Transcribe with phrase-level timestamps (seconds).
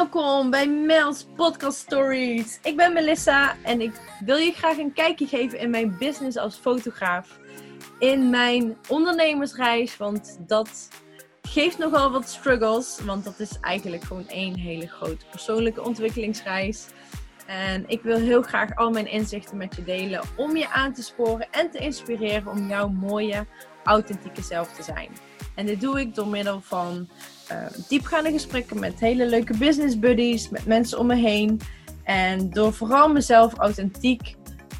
[0.00, 2.58] Welkom bij Mel's Podcast Stories.
[2.62, 3.92] Ik ben Melissa en ik
[4.24, 7.38] wil je graag een kijkje geven in mijn business als fotograaf.
[7.98, 10.88] In mijn ondernemersreis, want dat
[11.42, 13.00] geeft nogal wat struggles.
[13.04, 16.86] Want dat is eigenlijk gewoon één hele grote persoonlijke ontwikkelingsreis.
[17.46, 21.02] En ik wil heel graag al mijn inzichten met je delen om je aan te
[21.02, 23.46] sporen en te inspireren om jouw mooie,
[23.84, 25.08] authentieke zelf te zijn.
[25.54, 27.08] En dit doe ik door middel van
[27.88, 31.60] diepgaande gesprekken met hele leuke business buddies, met mensen om me heen.
[32.04, 34.34] En door vooral mezelf authentiek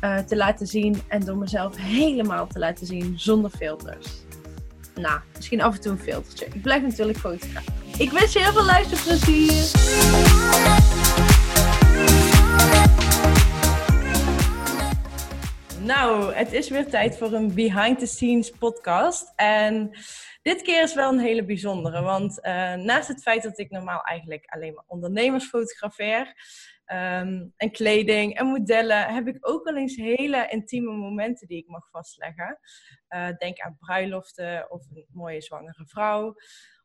[0.05, 4.09] uh, te laten zien en door mezelf helemaal te laten zien zonder filters.
[4.95, 6.46] Nou, misschien af en toe een filtertje.
[6.46, 7.65] Ik blijf natuurlijk fotograaf.
[7.98, 9.68] Ik wens je heel veel luisterplezier.
[15.84, 19.32] Nou, het is weer tijd voor een behind the scenes podcast.
[19.36, 19.90] En
[20.42, 24.00] dit keer is wel een hele bijzondere, want uh, naast het feit dat ik normaal
[24.02, 26.26] eigenlijk alleen maar ondernemers fotografeer
[26.87, 31.68] um, en kleding en modellen, heb ik ook wel eens hele intieme momenten die ik
[31.68, 32.59] mag vastleggen.
[33.09, 36.34] Uh, denk aan bruiloften of een mooie zwangere vrouw.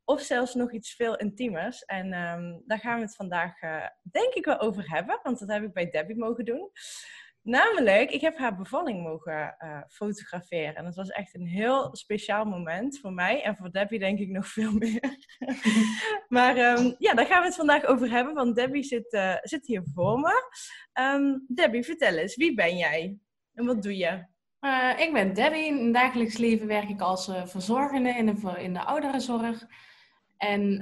[0.03, 1.85] Of zelfs nog iets veel intiemers.
[1.85, 5.19] En um, daar gaan we het vandaag, uh, denk ik, wel over hebben.
[5.23, 6.71] Want dat heb ik bij Debbie mogen doen.
[7.45, 10.75] Namelijk, ik heb haar bevalling mogen uh, fotograferen.
[10.75, 13.43] En dat was echt een heel speciaal moment voor mij.
[13.43, 15.17] En voor Debbie denk ik nog veel meer.
[16.27, 18.33] maar um, ja, daar gaan we het vandaag over hebben.
[18.33, 20.49] Want Debbie zit, uh, zit hier voor me.
[21.01, 23.17] Um, Debbie, vertel eens, wie ben jij?
[23.53, 24.25] En wat doe je?
[24.61, 25.65] Uh, ik ben Debbie.
[25.65, 29.65] In het dagelijks leven werk ik als verzorgende in de, in de ouderenzorg.
[30.37, 30.81] En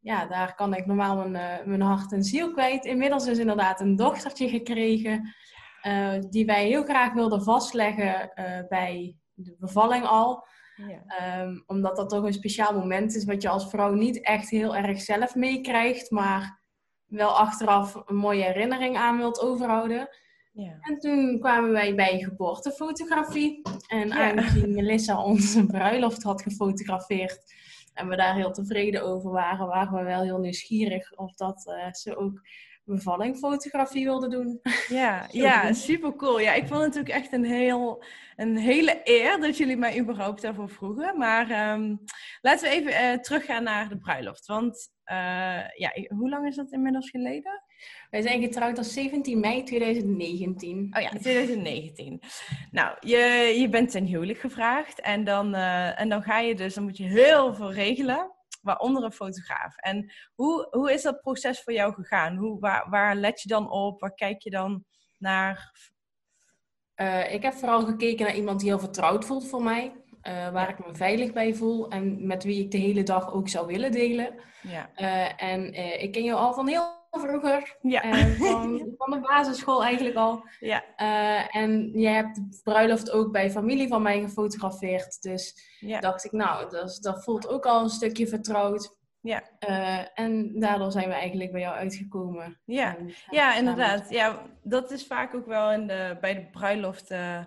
[0.00, 2.84] ja, daar kan ik normaal mijn, mijn hart en ziel kwijt.
[2.84, 5.34] Inmiddels is inderdaad een dochtertje gekregen.
[5.82, 10.46] Uh, die wij heel graag wilden vastleggen uh, bij de bevalling al.
[10.76, 11.40] Ja.
[11.40, 14.76] Um, omdat dat toch een speciaal moment is wat je als vrouw niet echt heel
[14.76, 16.60] erg zelf meekrijgt, maar
[17.06, 20.08] wel achteraf een mooie herinnering aan wilt overhouden.
[20.52, 20.76] Ja.
[20.80, 23.62] En toen kwamen wij bij geboortefotografie.
[23.88, 24.30] En ja.
[24.30, 27.54] aangezien Melissa onze bruiloft had gefotografeerd
[27.94, 31.92] en we daar heel tevreden over waren, waren we wel heel nieuwsgierig of dat uh,
[31.92, 32.40] ze ook
[32.88, 34.60] bevallingfotografie wilde doen.
[34.88, 36.40] Ja, ja super cool.
[36.40, 38.04] Ja, ik vond het natuurlijk echt een, heel,
[38.36, 41.18] een hele eer dat jullie mij überhaupt daarvoor vroegen.
[41.18, 42.00] Maar um,
[42.40, 44.46] laten we even uh, teruggaan naar de bruiloft.
[44.46, 47.62] Want uh, ja, hoe lang is dat inmiddels geleden?
[48.10, 50.94] Wij zijn getrouwd op 17 mei 2019.
[50.96, 52.20] Oh ja, 2019.
[52.70, 53.16] nou, je,
[53.58, 56.96] je bent ten huwelijk gevraagd en dan, uh, en dan ga je dus, dan moet
[56.96, 58.36] je heel veel regelen
[58.68, 59.76] waaronder een fotograaf.
[59.76, 62.36] En hoe, hoe is dat proces voor jou gegaan?
[62.36, 64.00] Hoe, waar, waar let je dan op?
[64.00, 64.84] Waar kijk je dan
[65.18, 65.72] naar?
[66.96, 69.92] Uh, ik heb vooral gekeken naar iemand die heel vertrouwd voelt voor mij.
[70.22, 73.48] Uh, waar ik me veilig bij voel en met wie ik de hele dag ook
[73.48, 74.34] zou willen delen.
[74.62, 74.90] Ja.
[74.96, 77.76] Uh, en ik ken jou al van heel vroeger.
[77.80, 78.00] Ja.
[78.36, 80.44] van, van, de basisschool eigenlijk al.
[80.60, 80.84] Ja.
[80.96, 85.22] Uh, en je hebt de bruiloft ook bij familie van mij gefotografeerd.
[85.22, 86.00] Dus ja.
[86.00, 88.96] dacht ik, nou, dat, dat voelt ook al een stukje vertrouwd.
[89.20, 89.42] Ja.
[89.68, 92.60] Uh, en daardoor zijn we eigenlijk bij jou uitgekomen.
[92.64, 92.96] Ja,
[93.30, 94.10] ja inderdaad.
[94.10, 97.40] Ja, dat is vaak ook wel in de, bij de bruiloft uh,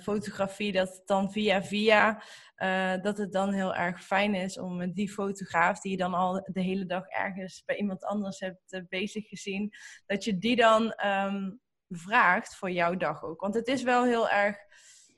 [0.00, 2.22] fotografie, dat dan via via
[2.56, 6.14] uh, dat het dan heel erg fijn is om met die fotograaf die je dan
[6.14, 9.72] al de hele dag ergens bij iemand anders hebt uh, bezig gezien,
[10.06, 13.40] dat je die dan um, vraagt voor jouw dag ook.
[13.40, 14.56] Want het is wel heel erg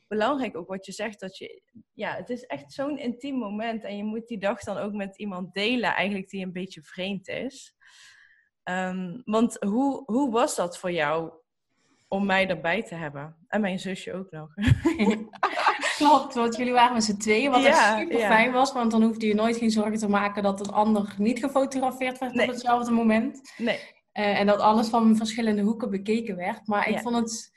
[0.08, 3.96] belangrijk ook wat je zegt, dat je, ja, het is echt zo'n intiem moment en
[3.96, 7.74] je moet die dag dan ook met iemand delen eigenlijk die een beetje vreemd is.
[8.64, 11.32] Um, want hoe, hoe was dat voor jou
[12.08, 13.36] om mij erbij te hebben?
[13.48, 14.54] En mijn zusje ook nog.
[15.96, 19.26] Klopt, want jullie waren met z'n tweeën, wat ja, super fijn was, want dan hoefde
[19.26, 23.52] je nooit geen zorgen te maken dat een ander niet gefotografeerd werd op hetzelfde moment.
[23.56, 23.78] Nee.
[24.12, 26.66] Uh, en dat alles van verschillende hoeken bekeken werd.
[26.66, 27.52] Maar ik vond het,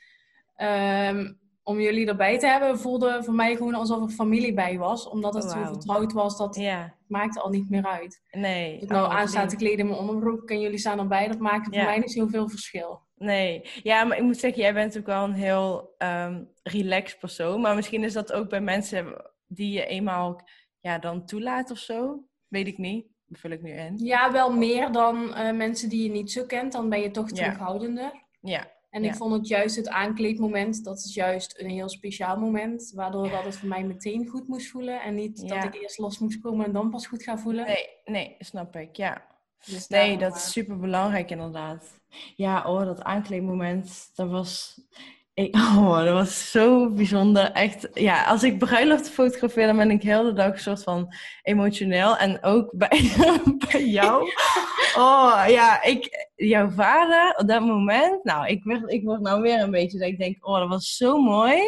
[1.08, 5.08] um, om jullie erbij te hebben, voelde voor mij gewoon alsof er familie bij was.
[5.08, 5.64] Omdat het oh, wow.
[5.64, 6.94] zo vertrouwd was, dat ja.
[7.06, 8.22] maakte al niet meer uit.
[8.30, 8.78] Nee.
[8.78, 11.98] Ik nou te kleden in mijn onderbroek en jullie staan erbij, dat maakte voor mij
[11.98, 13.00] niet zoveel verschil.
[13.22, 17.60] Nee, ja, maar ik moet zeggen, jij bent ook wel een heel um, relaxed persoon.
[17.60, 20.48] Maar misschien is dat ook bij mensen die je eenmaal
[20.80, 22.24] ja, dan toelaat of zo.
[22.48, 23.06] Weet ik niet.
[23.26, 23.98] Dat vul ik nu in.
[23.98, 26.72] Ja, wel meer dan uh, mensen die je niet zo kent.
[26.72, 28.12] Dan ben je toch terughoudender.
[28.40, 28.70] Ja.
[28.90, 32.92] En ik vond het juist het aankleedmoment, dat is juist een heel speciaal moment.
[32.94, 35.02] Waardoor dat het voor mij meteen goed moest voelen.
[35.02, 37.66] En niet dat ik eerst los moest komen en dan pas goed ga voelen.
[37.66, 39.26] Nee, nee, snap ik, ja.
[39.64, 42.00] Dus nee, dat is super belangrijk inderdaad.
[42.36, 44.80] Ja, oh, dat aankleedmoment, dat was...
[45.34, 47.52] Ik, oh, dat was zo bijzonder.
[47.52, 51.14] Echt, ja, als ik bruiloft fotografeer, dan ben ik heel de dag een soort van
[51.42, 52.16] emotioneel.
[52.16, 53.12] En ook bij,
[53.70, 54.28] bij jou.
[54.96, 59.60] Oh ja, ik, jouw vader op dat moment, nou, ik, werd, ik word nou weer
[59.60, 61.60] een beetje dat ik denk, oh, dat was zo mooi.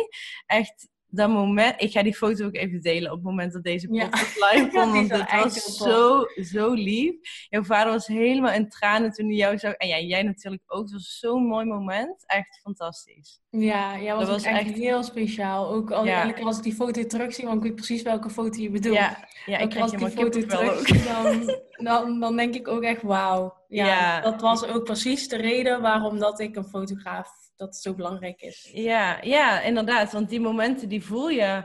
[0.46, 3.88] Echt, dat moment, ik ga die foto ook even delen op het moment dat deze
[3.88, 7.14] podcast live komt, want het was zo, zo lief.
[7.48, 9.72] Jouw vader was helemaal in tranen toen hij jou zag.
[9.72, 10.82] En ja, jij natuurlijk ook.
[10.82, 12.24] Het was zo'n mooi moment.
[12.26, 13.40] Echt fantastisch.
[13.50, 15.72] Ja, ja was dat was echt, heel speciaal.
[15.72, 16.32] Ook al ja.
[16.42, 18.96] als ik die foto terugzie, want ik weet precies welke foto je bedoelt.
[18.96, 21.56] Ja, ja ik als ik die foto terugzie, dan,
[21.88, 23.60] dan, dan denk ik ook echt wauw.
[23.68, 27.82] Ja, ja, dat was ook precies de reden waarom dat ik een fotograaf dat het
[27.82, 28.70] zo belangrijk is.
[28.72, 30.12] Ja, ja, inderdaad.
[30.12, 31.64] Want die momenten die voel je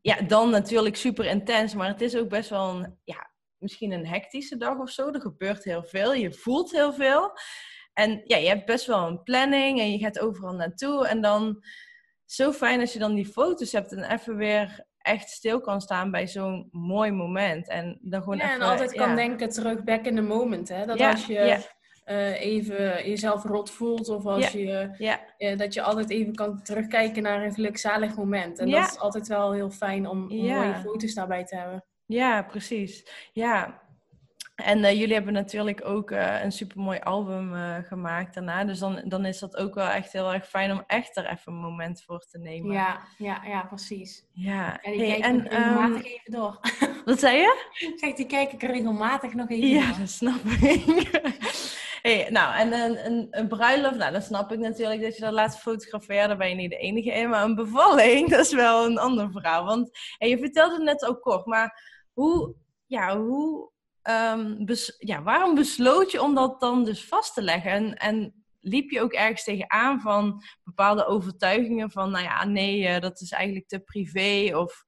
[0.00, 1.74] ja, dan natuurlijk super intens.
[1.74, 5.08] Maar het is ook best wel een, ja, misschien een hectische dag of zo.
[5.10, 6.14] Er gebeurt heel veel.
[6.14, 7.32] Je voelt heel veel.
[7.92, 11.06] En ja, je hebt best wel een planning en je gaat overal naartoe.
[11.06, 11.64] En dan
[12.24, 16.10] zo fijn als je dan die foto's hebt en even weer echt stil kan staan
[16.10, 17.68] bij zo'n mooi moment.
[17.68, 20.68] En dan gewoon ja, even, en altijd kan denken terug back in the moment.
[20.68, 20.86] Hè?
[20.86, 21.66] Dat als je
[22.10, 24.08] uh, even jezelf rot voelt.
[24.08, 25.20] Of als je, ja.
[25.38, 28.58] Uh, dat je altijd even kan terugkijken naar een gelukzalig moment.
[28.58, 31.84] En dat is altijd wel heel fijn om, om mooie foto's daarbij te hebben.
[32.06, 33.10] Ja, precies.
[33.32, 33.80] Ja,
[34.64, 38.64] en uh, jullie hebben natuurlijk ook uh, een supermooi album uh, gemaakt daarna.
[38.64, 41.52] Dus dan, dan is dat ook wel echt heel erg fijn om echt er even
[41.52, 42.72] een moment voor te nemen.
[42.72, 44.24] Ja, ja, ja precies.
[44.32, 44.82] Ja.
[44.82, 46.60] En die hey, kijk ik regelmatig um, even door.
[47.04, 47.66] Wat zei je?
[48.00, 49.98] Zeg, die kijk ik regelmatig nog even ja, door.
[49.98, 51.20] dat snap ik.
[52.30, 55.58] Nou, en een, een, een bruiloft, nou, dan snap ik natuurlijk dat je dat laat
[55.58, 56.28] fotograferen.
[56.28, 57.28] Daar ben je niet de enige in.
[57.28, 59.64] Maar een bevalling, dat is wel een ander verhaal.
[59.64, 61.82] Want hey, je vertelde het net ook kort, maar
[62.12, 62.54] hoe...
[62.86, 63.70] Ja, hoe
[64.02, 64.64] um,
[64.98, 67.72] ja, waarom besloot je om dat dan dus vast te leggen?
[67.72, 73.00] En, en liep je ook ergens tegenaan van bepaalde overtuigingen van, nou ja, nee, uh,
[73.00, 74.56] dat is eigenlijk te privé?
[74.56, 74.84] Of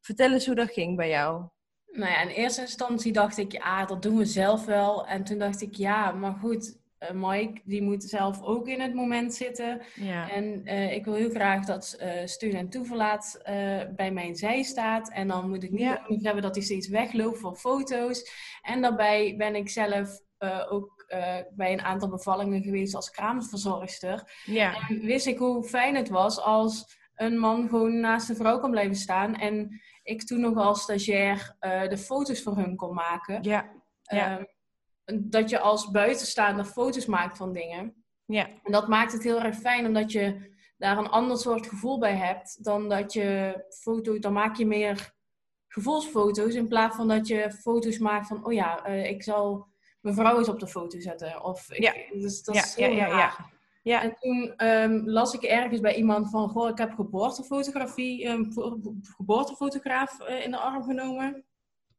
[0.00, 1.48] vertel eens hoe dat ging bij jou.
[1.92, 5.06] Nou ja, in eerste instantie dacht ik, ja, dat doen we zelf wel.
[5.06, 8.94] En toen dacht ik, ja, maar goed, uh, Mike, die moet zelf ook in het
[8.94, 9.82] moment zitten.
[9.94, 10.30] Ja.
[10.30, 13.40] En uh, ik wil heel graag dat uh, steun en toeverlaat
[13.96, 15.10] bij mijn zij staat.
[15.10, 16.04] En dan moet ik niet ja.
[16.06, 18.30] hebben dat hij steeds wegloopt voor foto's.
[18.62, 20.20] En daarbij ben ik zelf
[20.68, 20.98] ook
[21.50, 24.32] bij een aantal bevallingen geweest als kraamverzorgster.
[24.44, 24.88] Ja.
[24.88, 28.70] En wist ik hoe fijn het was als een man gewoon naast de vrouw kan
[28.70, 29.34] blijven staan.
[29.34, 31.56] En ik toen nog als stagiair
[31.88, 33.42] de foto's voor hun kon maken.
[33.42, 33.70] Ja.
[34.02, 34.38] ja.
[34.38, 34.44] Ehm,
[35.22, 38.04] dat je als buitenstaander foto's maakt van dingen.
[38.24, 38.46] Ja.
[38.62, 42.14] En dat maakt het heel erg fijn, omdat je daar een ander soort gevoel bij
[42.14, 45.12] hebt dan dat je foto, dan maak je meer
[45.68, 49.68] gevoelsfoto's in plaats van dat je foto's maakt van, oh ja, uh, ik zal
[50.00, 51.44] mijn vrouw eens op de foto zetten.
[51.44, 51.94] Of ik, ja.
[52.20, 53.50] Dus dat ja, is heel ja, ja, ja,
[53.82, 54.02] ja.
[54.02, 58.52] En toen um, las ik ergens bij iemand van, goh, ik heb geboortefotografie, um,
[59.16, 61.44] geboortefotograaf uh, in de arm genomen.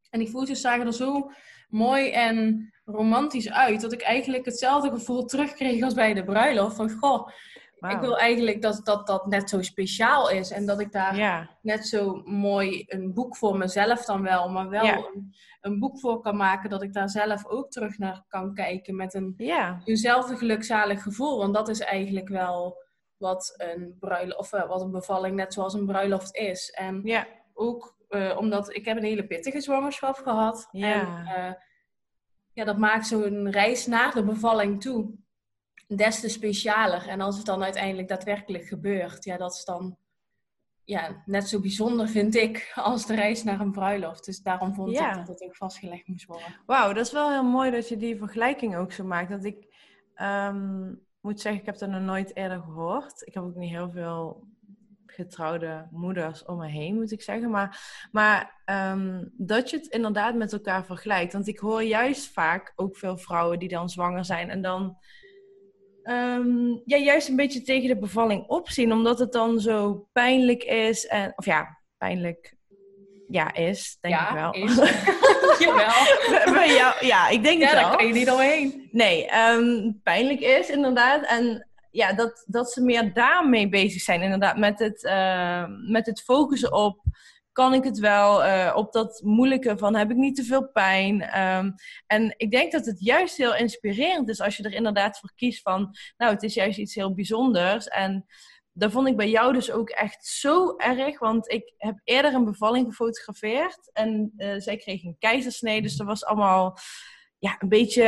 [0.09, 1.31] En die foto's zagen er zo
[1.69, 3.81] mooi en romantisch uit.
[3.81, 6.75] Dat ik eigenlijk hetzelfde gevoel terugkreeg als bij de bruiloft.
[6.75, 7.27] Van goh,
[7.89, 10.51] ik wil eigenlijk dat, dat dat net zo speciaal is.
[10.51, 14.49] En dat ik daar net zo mooi een boek voor mezelf dan wel.
[14.49, 18.23] Maar wel een, een, boek voor kan maken dat ik daar zelf ook terug naar
[18.27, 18.95] kan kijken.
[18.95, 19.81] Met een, ja.
[19.85, 21.37] eenzelfde gelukzalig gevoel.
[21.37, 22.83] Want dat is eigenlijk wel
[23.17, 26.69] wat een bruiloft, of eh, wat een bevalling net zoals een bruiloft is.
[26.69, 30.67] En ook uh, omdat ik heb een hele pittige zwangerschap gehad.
[30.71, 31.51] En uh,
[32.53, 35.13] ja, dat maakt zo'n reis naar de bevalling toe
[35.97, 37.07] des te specialer.
[37.07, 39.97] En als het dan uiteindelijk daadwerkelijk gebeurt, ja, dat is dan
[40.83, 44.25] ja, net zo bijzonder, vind ik, als de reis naar een bruiloft.
[44.25, 46.55] Dus daarom vond ik dat het ook vastgelegd moest worden.
[46.65, 49.29] Wauw, dat is wel heel mooi dat je die vergelijking ook zo maakt.
[49.29, 49.67] Dat ik
[50.21, 53.27] um, moet zeggen, ik heb dat nog nooit eerder gehoord.
[53.27, 54.47] Ik heb ook niet heel veel
[55.05, 57.49] getrouwde moeders om me heen, moet ik zeggen.
[57.49, 61.33] Maar, maar um, dat je het inderdaad met elkaar vergelijkt.
[61.33, 64.97] Want ik hoor juist vaak ook veel vrouwen die dan zwanger zijn en dan
[66.11, 71.07] um, ja, juist een beetje tegen de bevalling opzien, omdat het dan zo pijnlijk is.
[71.07, 72.55] En, of ja, pijnlijk
[73.27, 74.53] ja, is, denk ja, ik wel.
[74.53, 74.75] Is.
[75.65, 76.63] Jawel.
[76.63, 77.81] ja, ja, ik denk ja, het wel.
[77.81, 78.89] Ja, daar kan je niet omheen.
[78.91, 81.25] Nee, um, pijnlijk is inderdaad.
[81.25, 84.21] En ja, dat, dat ze meer daarmee bezig zijn.
[84.21, 87.03] Inderdaad, met het, uh, met het focussen op
[87.61, 88.45] kan ik het wel?
[88.45, 91.39] Uh, op dat moeilijke van heb ik niet te veel pijn?
[91.41, 91.75] Um,
[92.07, 95.61] en ik denk dat het juist heel inspirerend is als je er inderdaad voor kiest
[95.61, 97.87] van, nou, het is juist iets heel bijzonders.
[97.87, 98.25] En
[98.73, 102.45] dat vond ik bij jou dus ook echt zo erg, want ik heb eerder een
[102.45, 106.77] bevalling gefotografeerd en uh, zij kreeg een keizersnede, dus dat was allemaal
[107.39, 108.03] ja, een beetje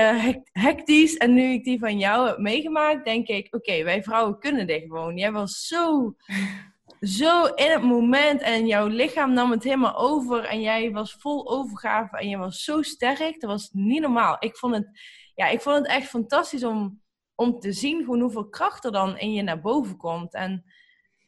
[0.51, 1.17] hectisch.
[1.17, 4.81] En nu ik die van jou heb meegemaakt, denk ik, oké, wij vrouwen kunnen dit
[4.81, 5.17] gewoon.
[5.17, 6.15] Jij was zo
[7.03, 11.49] zo in het moment en jouw lichaam nam het helemaal over en jij was vol
[11.49, 13.39] overgave en je was zo sterk.
[13.39, 14.35] Dat was niet normaal.
[14.39, 14.99] Ik vond het,
[15.35, 17.01] ja, ik vond het echt fantastisch om,
[17.35, 20.33] om te zien hoeveel kracht er dan in je naar boven komt.
[20.33, 20.63] En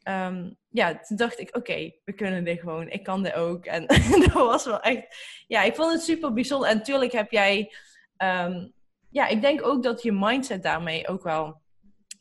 [0.03, 2.89] ehm, ja, toen dacht ik, oké, we kunnen dit gewoon.
[2.89, 3.65] Ik kan dit ook.
[3.65, 3.86] En
[4.25, 5.17] dat was wel echt,
[5.48, 6.70] ja, ik vond het super bijzonder.
[6.70, 7.75] En natuurlijk heb jij,
[8.17, 8.67] ehm,
[9.10, 11.62] ja, ik denk ook dat je mindset daarmee ook wel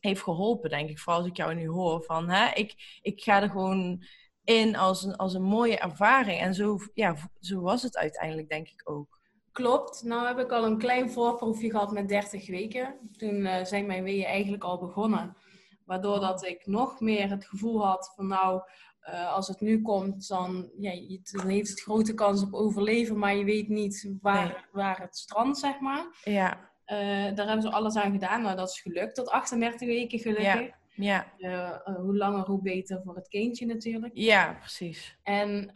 [0.04, 0.98] heeft geholpen, denk ik.
[0.98, 4.04] Vooral als ik jou nu hoor van, hè, ik, ik ga er gewoon
[4.44, 6.40] in als een, als een mooie ervaring.
[6.40, 9.20] En zo, ja, zo was het uiteindelijk, denk ik ook.
[9.52, 10.02] Klopt.
[10.02, 13.10] Nou heb ik al een klein voorproefje gehad met 30 weken.
[13.16, 15.36] Toen uh, zijn mijn weeën eigenlijk al begonnen.
[15.84, 18.62] Waardoor dat ik nog meer het gevoel had van nou,
[19.08, 23.36] uh, als het nu komt, dan, ja, dan heeft het grote kans op overleven, maar
[23.36, 24.64] je weet niet waar, nee.
[24.72, 26.20] waar het strand, zeg maar.
[26.24, 26.72] Ja.
[26.86, 26.98] Uh,
[27.34, 28.42] daar hebben ze alles aan gedaan.
[28.42, 29.14] Nou, dat is gelukt.
[29.14, 30.70] Tot 38 weken gelukkig.
[30.94, 31.26] Ja.
[31.36, 31.82] ja.
[31.88, 34.12] Uh, hoe langer, hoe beter voor het kindje natuurlijk.
[34.14, 35.18] Ja, precies.
[35.22, 35.70] En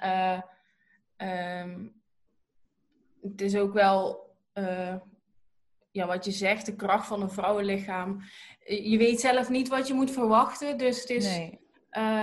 [1.19, 1.93] um,
[3.23, 4.27] het is ook wel,
[5.91, 8.23] ja, wat je zegt, de kracht van een vrouwenlichaam.
[8.65, 10.79] Je weet zelf niet wat je moet verwachten.
[10.79, 11.61] Dus het is, nee.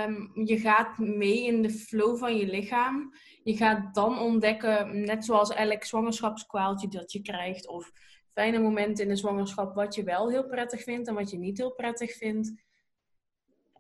[0.08, 3.14] um, je gaat mee in de flow van je lichaam.
[3.44, 7.68] Je gaat dan ontdekken, net zoals elk zwangerschapskwaaltje dat je krijgt.
[7.68, 7.92] Of
[8.36, 11.58] fijne momenten in de zwangerschap wat je wel heel prettig vindt en wat je niet
[11.58, 12.54] heel prettig vindt.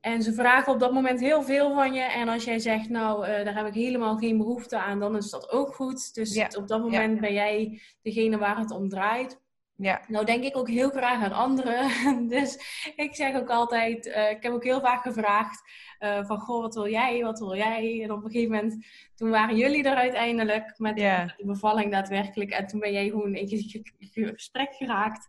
[0.02, 2.02] En ze vragen op dat moment heel veel van je.
[2.02, 5.30] En als jij zegt, nou, uh, daar heb ik helemaal geen behoefte aan, dan is
[5.30, 6.14] dat ook goed.
[6.14, 6.48] Dus Ja.
[6.58, 7.20] op dat moment Ja.
[7.20, 9.42] ben jij degene waar het om draait.
[9.78, 10.02] Ja.
[10.08, 11.90] Nou denk ik ook heel graag aan anderen.
[12.28, 12.60] Dus
[12.96, 15.62] ik zeg ook altijd, eh, ik heb ook heel vaak gevraagd
[16.00, 18.02] eh, van, goh, wat wil jij, wat wil jij?
[18.04, 22.52] En op een gegeven moment, toen waren jullie er uiteindelijk met de bevalling daadwerkelijk.
[22.52, 25.28] En toen ben jij gewoon in ge- ge- ge- gesprek geraakt.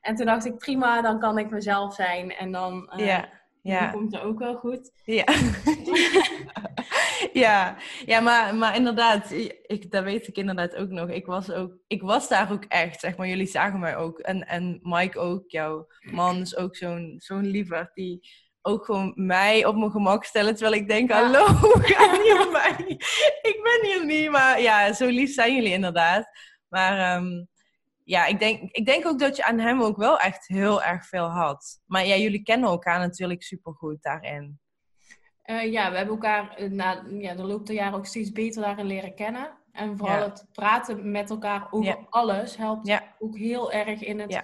[0.00, 2.30] En toen dacht ik, prima, dan kan ik mezelf zijn.
[2.32, 3.28] En dan, eh, Ja.
[3.80, 4.90] dan komt het ook wel goed.
[5.04, 5.24] Ja.
[7.44, 9.30] ja, ja maar, maar inderdaad,
[9.66, 11.08] ik, dat weet ik inderdaad ook nog.
[11.08, 13.28] Ik was, ook, ik was daar ook echt, zeg maar.
[13.28, 14.18] Jullie zagen mij ook.
[14.18, 18.28] En, en Mike ook, jouw man is ook zo'n zo'n lieverd die
[18.62, 20.54] ook gewoon mij op mijn gemak stellen.
[20.54, 21.22] Terwijl ik denk, Ja.
[21.22, 21.44] hallo,
[21.80, 22.86] ga niet op mij.
[23.42, 24.30] Ik ben hier niet.
[24.30, 26.28] Maar ja, zo lief zijn jullie inderdaad.
[26.68, 27.44] Maar ehm,
[28.04, 31.06] ja, ik denk, ik denk ook dat je aan hem ook wel echt heel erg
[31.06, 31.80] veel had.
[31.86, 34.60] Maar ja, jullie kennen elkaar natuurlijk supergoed daarin.
[35.46, 38.62] Eh, ja, we hebben elkaar eh, na ja, de loop der jaren ook steeds beter
[38.62, 39.50] daarin leren kennen.
[39.72, 40.24] En vooral Ja.
[40.24, 42.06] het praten met elkaar over Ja.
[42.10, 44.42] alles helpt ook heel erg in het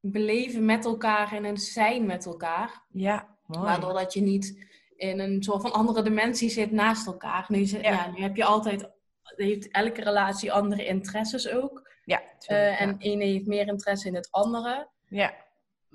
[0.00, 2.82] beleven met elkaar en het zijn met elkaar.
[2.90, 3.64] Ja, mooi.
[3.64, 7.44] Waardoor dat je niet in een soort van andere dimensie zit naast elkaar.
[7.48, 8.10] Nu, zit, Ja.
[8.10, 8.90] nu heb je altijd,
[9.22, 11.90] heeft elke relatie andere interesses ook.
[12.04, 14.88] Ja, tuurlijk, en ene heeft meer interesse in het andere.
[15.08, 15.44] ja.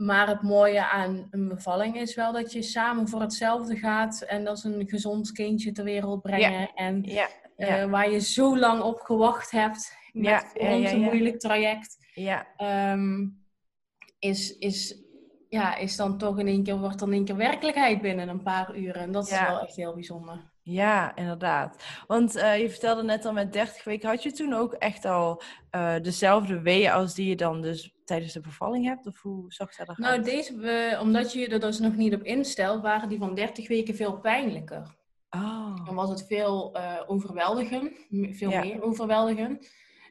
[0.02, 4.22] Maar het mooie aan een bevalling is wel dat je samen voor hetzelfde gaat.
[4.22, 6.74] En dat is een gezond kindje ter wereld brengen.
[6.74, 9.96] En Ja, eh, waar je zo lang op gewacht hebt.
[10.12, 11.06] Met ons ja, een ja.
[11.06, 11.98] moeilijk traject.
[12.14, 13.28] ja, ehm,
[14.20, 15.02] is, is,
[15.50, 18.44] ja, is dan toch in één keer, wordt dan in één keer werkelijkheid binnen een
[18.44, 19.02] paar uren.
[19.02, 20.52] En dat is wel echt heel bijzonder.
[20.62, 21.84] ja, inderdaad.
[22.08, 25.42] Want eh, je vertelde net al met 30 weken, had je toen ook echt al
[25.70, 29.08] eh, dezelfde weeën als die je dan dus tijdens de bevalling hebt?
[29.08, 29.98] Of hoe zag dat eruit?
[30.00, 33.68] Nou, deze, we, omdat je er dus nog niet op instelt, waren die van 30
[33.68, 34.96] weken veel pijnlijker.
[35.30, 37.92] Oh, Dan was het veel eh overweldigend,
[38.38, 38.62] veel Ja.
[38.62, 39.70] meer overweldigend.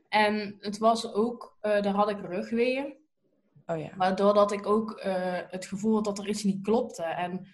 [0.08, 2.94] En het was ook, eh, daar had ik rugweeën,
[3.66, 3.90] oh ja.
[3.96, 7.02] waardoor dat ik ook eh, het gevoel had dat er iets niet klopte.
[7.02, 7.46] En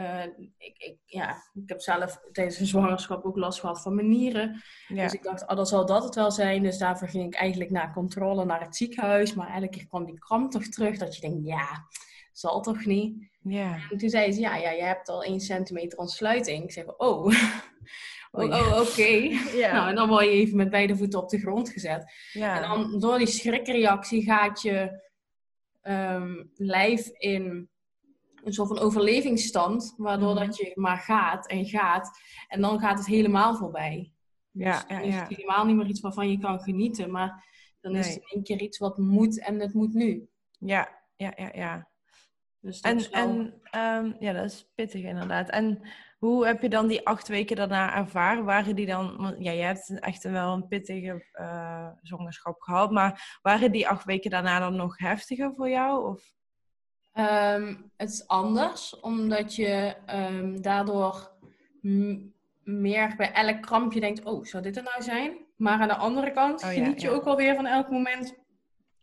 [0.00, 0.24] eh,
[0.58, 4.62] ik, ik, ja, ik heb zelf tijdens een zwangerschap ook last gehad van mijn nieren.
[4.88, 6.62] Ja, Dus ik dacht, ah, dan zal dat het wel zijn.
[6.62, 9.34] Dus daarvoor ging ik eigenlijk naar controle naar het ziekenhuis.
[9.34, 10.98] Maar elke keer kwam die kramp toch terug.
[10.98, 11.86] Dat je denkt, ja,
[12.32, 13.30] zal toch niet.
[13.40, 13.78] ja.
[13.90, 16.64] En toen zei ze, ja, ja, je hebt al 1 centimeter ontsluiting.
[16.64, 17.26] Ik zeg, oh,
[18.30, 19.02] oh, oh, oké.
[19.62, 19.72] Ja.
[19.76, 22.12] Nou, en dan word je even met beide voeten op de grond gezet.
[22.32, 22.56] ja.
[22.56, 25.02] En dan door die schrikreactie gaat je
[25.82, 27.70] ehm, lijf in
[28.44, 29.94] een soort van overlevingsstand.
[29.96, 30.44] Waardoor Mhm.
[30.46, 32.10] dat je maar gaat en gaat.
[32.48, 34.12] En dan gaat het helemaal voorbij.
[34.50, 37.10] Ja, Dus dan ja, is het helemaal niet meer iets waarvan je kan genieten.
[37.10, 37.44] Maar
[37.80, 40.28] dan is het in één keer iets wat moet en het moet nu.
[40.58, 41.88] Ja, ja, ja, ja.
[42.60, 45.48] Dus dat En, is wel- en ehm, ja, dat is pittig inderdaad.
[45.48, 48.44] En hoe heb je dan die acht weken daarna ervaren?
[48.44, 53.38] Waren die dan, want ja, je hebt echt wel een pittige eh, zwangerschap gehad, maar
[53.42, 56.08] waren die acht weken daarna dan nog heftiger voor jou?
[56.10, 56.32] Of?
[57.12, 61.32] Ehm, het is anders, omdat je ehm, daardoor
[62.64, 65.36] meer bij elk krampje denkt, oh, zou dit er nou zijn?
[65.56, 67.14] Maar aan de andere kant Oh ja, geniet je ja.
[67.14, 68.34] ook alweer van elk moment.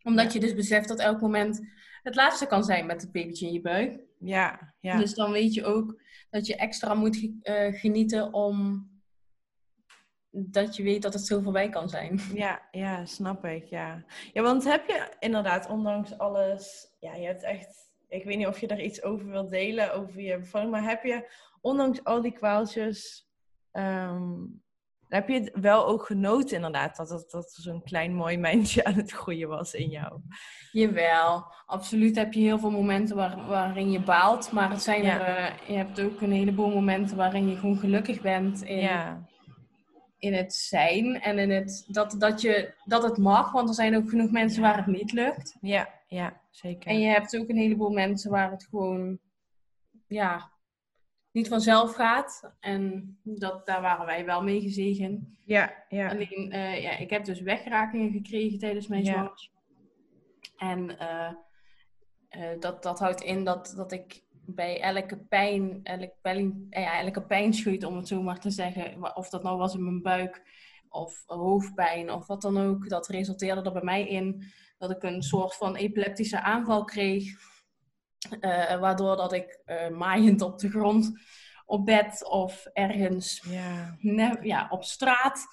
[0.03, 0.31] Omdat Ja.
[0.33, 1.61] je dus beseft dat elk moment
[2.03, 3.99] het laatste kan zijn met het babytje in je buik.
[4.19, 4.97] Ja, ja.
[4.97, 7.33] Dus dan weet je ook dat je extra moet uh,
[7.73, 8.89] genieten om
[10.29, 12.19] dat je weet dat het zo voorbij kan zijn.
[12.33, 13.65] Ja, ja, snap ik.
[13.65, 14.03] Ja.
[14.33, 18.59] ja, want heb je inderdaad, ondanks alles, ja, je hebt echt, ik weet niet of
[18.59, 22.31] je daar iets over wilt delen, over je bevalling, maar heb je, ondanks al die
[22.31, 23.27] kwaaltjes,
[23.71, 24.31] ehm,
[25.07, 28.93] heb je het wel ook genoten inderdaad, dat het dat zo'n klein mooi mensje aan
[28.93, 30.19] het groeien was in jou?
[30.71, 35.29] Jawel, absoluut heb je heel veel momenten waar, waarin je baalt, maar het zijn er,
[35.29, 39.27] uh, je hebt ook een heleboel momenten waarin je gewoon gelukkig bent in, ja
[40.19, 43.51] in het zijn en in het, dat, dat, je, dat het mag.
[43.51, 45.57] Want er zijn ook genoeg mensen waar het niet lukt.
[45.61, 46.89] Ja, ja, zeker.
[46.91, 49.19] En je hebt ook een heleboel mensen waar het gewoon
[50.07, 50.51] ja,
[51.31, 52.53] niet vanzelf gaat.
[52.59, 55.29] En dat, daar waren wij wel mee gezegend.
[55.45, 56.09] Ja, ja.
[56.09, 59.33] Alleen, uh, ja, ik heb dus wegrakingen gekregen tijdens mijn ja.
[60.57, 61.31] En uh,
[62.37, 67.21] uh, dat, dat houdt in dat, dat ik bij elke pijn, elke, pijn, ja, elke
[67.21, 70.41] pijnscheut, om het zo maar te zeggen, of dat nou was in mijn buik
[70.89, 74.43] of hoofdpijn of wat dan ook, dat resulteerde er bij mij in
[74.77, 77.23] dat ik een soort van epileptische aanval kreeg,
[78.41, 81.11] uh, waardoor dat ik uh, maaiend op de grond,
[81.65, 83.97] op bed of ergens ja.
[84.41, 85.45] ja op straat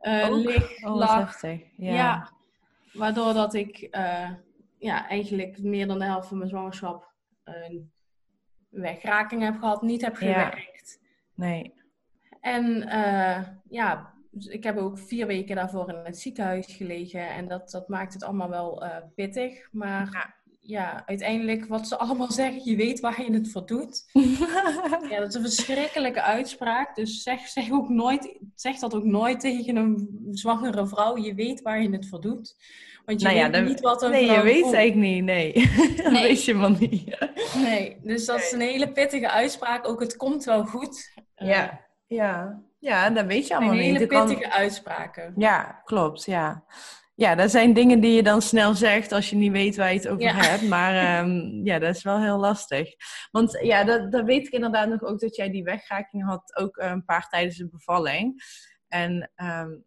[0.00, 1.42] uh, lig, oh, lag.
[1.42, 1.62] Ja.
[1.76, 2.32] ja.
[2.92, 3.88] waardoor dat ik
[4.78, 7.12] ja, eigenlijk meer dan de helft van mijn zwangerschap
[8.68, 11.00] wegraking heb gehad, niet heb gewerkt.
[11.34, 11.74] Nee.
[12.40, 12.88] En
[13.68, 17.28] ja, ik heb ook vier weken daarvoor in het ziekenhuis gelegen.
[17.28, 19.68] En dat, dat maakt het allemaal wel uh, pittig.
[19.72, 20.34] Maar ja.
[20.60, 21.06] ja.
[21.06, 24.04] uiteindelijk wat ze allemaal zeggen, je weet waar je het voor doet.
[25.10, 26.94] ja, dat is een verschrikkelijke uitspraak.
[26.94, 31.16] Dus zeg, zeg, ook nooit, zeg dat ook nooit tegen een zwangere vrouw.
[31.16, 32.54] Je weet waar je het voor doet.
[33.04, 35.24] Want je nou weet niet wat er Nee, je weet eigenlijk niet.
[35.24, 35.52] Nee,
[35.96, 36.22] dat nee.
[36.22, 37.28] weet je maar niet.
[37.54, 39.88] nee, dus dat is een hele pittige uitspraak.
[39.88, 41.12] Ook het komt wel goed.
[41.34, 42.62] Ja, uh, ja.
[42.84, 43.82] Ja dat weet je allemaal niet.
[43.82, 44.50] Hele pittige kan...
[44.50, 45.32] uitspraken.
[45.36, 46.24] Ja, klopt.
[46.24, 46.64] Ja.
[47.16, 49.98] Ja, dat zijn dingen die je dan snel zegt als je niet weet waar je
[49.98, 50.34] het over ja.
[50.34, 50.62] hebt.
[50.62, 52.94] Maar um, ja, dat is wel heel lastig.
[53.30, 56.76] Want ja, dat, dat weet ik inderdaad nog ook dat jij die wegraking had, ook
[56.76, 58.42] een paar tijdens de bevalling.
[58.88, 59.84] En um,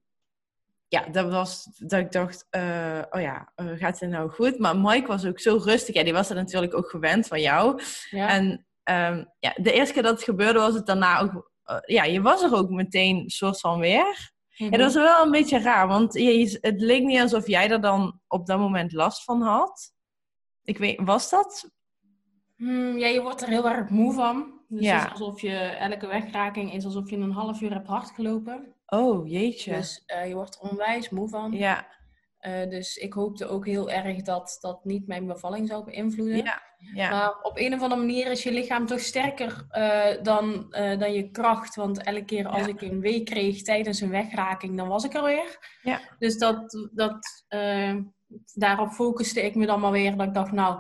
[0.88, 4.60] ja, dat was dat ik dacht, uh, oh ja, uh, gaat het nou goed?
[4.60, 5.96] Maar Mike was ook zo rustig.
[5.96, 7.82] Ja, die was er natuurlijk ook gewend van jou.
[8.10, 8.30] Ja.
[8.30, 11.52] En um, ja, de eerste keer dat het gebeurde was het daarna ook...
[11.72, 14.36] Uh, ja, je was er ook meteen soort van weer.
[14.58, 14.78] Mm-hmm.
[14.80, 15.88] Ja, dat was wel een beetje raar.
[15.88, 19.94] Want je, het leek niet alsof jij er dan op dat moment last van had.
[20.64, 21.72] Ik weet, was dat?
[22.56, 24.58] Hmm, ja, je wordt er heel erg moe van.
[24.68, 25.06] Dus ja.
[25.06, 28.74] is alsof je elke wegraking is alsof je een half uur hebt hard gelopen.
[28.86, 29.74] Oh, jeetje.
[29.74, 31.52] Dus uh, je wordt er onwijs moe van.
[31.52, 31.88] Ja.
[32.42, 36.38] Uh, dus ik hoopte ook heel erg dat dat niet mijn bevalling zou beïnvloeden.
[36.38, 36.62] Ja.
[36.94, 37.10] ja.
[37.10, 41.30] Maar op een of andere manier is je lichaam toch sterker uh, dan, dan je
[41.32, 41.76] kracht.
[41.76, 42.68] Want elke keer als ja.
[42.68, 45.78] ik een week kreeg tijdens een wegraking, dan was ik er weer.
[45.82, 46.00] Ja.
[46.20, 47.46] Dus dat, dat,
[48.54, 50.18] daarop focuste ik me dan maar weer.
[50.18, 50.80] Dat ik dacht, nou,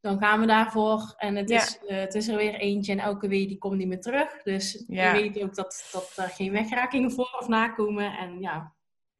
[0.00, 1.14] dan gaan we daarvoor.
[1.16, 4.00] En het, is, het is er weer eentje en elke week die komt niet meer
[4.00, 4.42] terug.
[4.42, 8.12] Dus je weet ook dat, dat er geen wegrakingen voor of nakomen.
[8.12, 8.74] En ja.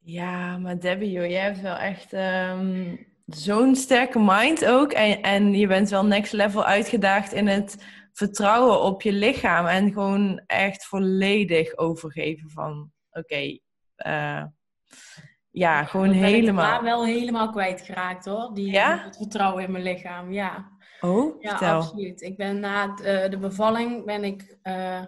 [0.05, 4.91] Ja, maar Debbie, joh, jij hebt wel echt um, zo'n sterke mind ook.
[4.91, 9.65] En, en je bent wel next level uitgedaagd in het vertrouwen op je lichaam.
[9.65, 13.61] En gewoon echt volledig overgeven van, oké, okay,
[14.05, 14.43] uh,
[15.51, 16.73] ja, gewoon helemaal.
[16.73, 18.51] Ik ben wel helemaal kwijtgeraakt hoor.
[18.53, 19.03] Die, ja?
[19.03, 20.71] Het vertrouwen in mijn lichaam, ja.
[21.01, 22.21] Oh, ja, absoluut.
[22.21, 25.01] Ik ben na de, de bevalling ben ik, uh,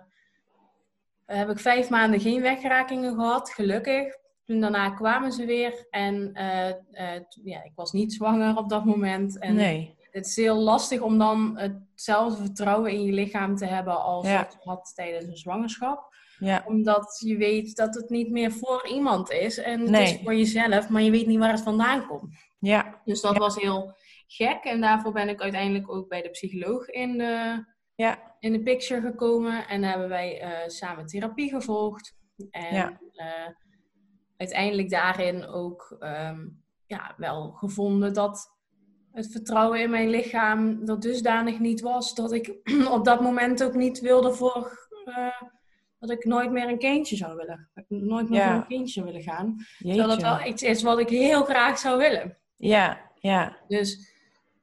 [1.25, 4.23] heb ik vijf maanden geen wegrakingen gehad, gelukkig.
[4.45, 8.85] Toen daarna kwamen ze weer en uh, uh, ja, ik was niet zwanger op dat
[8.85, 9.39] moment.
[9.39, 9.95] En nee.
[10.11, 14.39] Het is heel lastig om dan hetzelfde vertrouwen in je lichaam te hebben als ja.
[14.39, 16.13] je had tijdens een zwangerschap.
[16.39, 16.63] Ja.
[16.67, 19.57] Omdat je weet dat het niet meer voor iemand is.
[19.57, 20.03] En het Nee.
[20.03, 22.35] is voor jezelf, maar je weet niet waar het vandaan komt.
[22.59, 23.39] Ja, Dus dat Ja.
[23.39, 23.95] was heel
[24.27, 24.63] gek.
[24.63, 29.01] En daarvoor ben ik uiteindelijk ook bij de psycholoog in de, ja, in de picture
[29.01, 29.67] gekomen.
[29.67, 32.15] En hebben wij eh, samen therapie gevolgd.
[32.51, 32.99] En Ja.
[33.11, 33.27] eh,
[34.37, 36.47] uiteindelijk daarin ook ehm,
[36.85, 38.53] ja, wel gevonden dat
[39.11, 42.13] het vertrouwen in mijn lichaam er dusdanig niet was.
[42.15, 42.53] Dat ik
[42.97, 44.87] op dat moment ook niet wilde voor...
[45.05, 45.41] eh,
[45.99, 47.69] dat ik nooit meer een kindje zou willen.
[47.73, 48.47] Dat nooit meer Ja.
[48.51, 49.55] voor een kindje willen gaan.
[49.77, 50.35] Terwijl dat jeetje.
[50.37, 52.37] wel iets is wat ik heel graag zou willen.
[52.55, 54.13] Ja, ja, Dus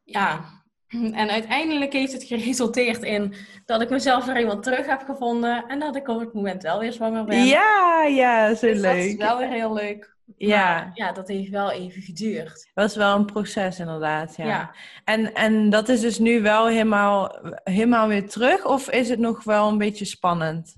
[0.04, 0.44] ja,
[1.20, 3.34] En uiteindelijk heeft het geresulteerd in
[3.66, 5.64] dat ik mezelf weer eenmaal terug heb gevonden.
[5.68, 7.44] En dat ik op het moment wel weer zwanger ben.
[7.44, 8.94] Ja, ja, zo dus leuk.
[8.96, 10.10] dat is wel weer heel leuk.
[10.36, 10.74] Ja.
[10.74, 12.70] Maar ja, dat heeft wel even geduurd.
[12.74, 14.46] Dat was wel een proces inderdaad, ja.
[14.46, 14.74] Ja.
[15.04, 18.64] En, en dat is dus nu wel helemaal, helemaal weer terug?
[18.66, 20.76] Of is het nog wel een beetje spannend?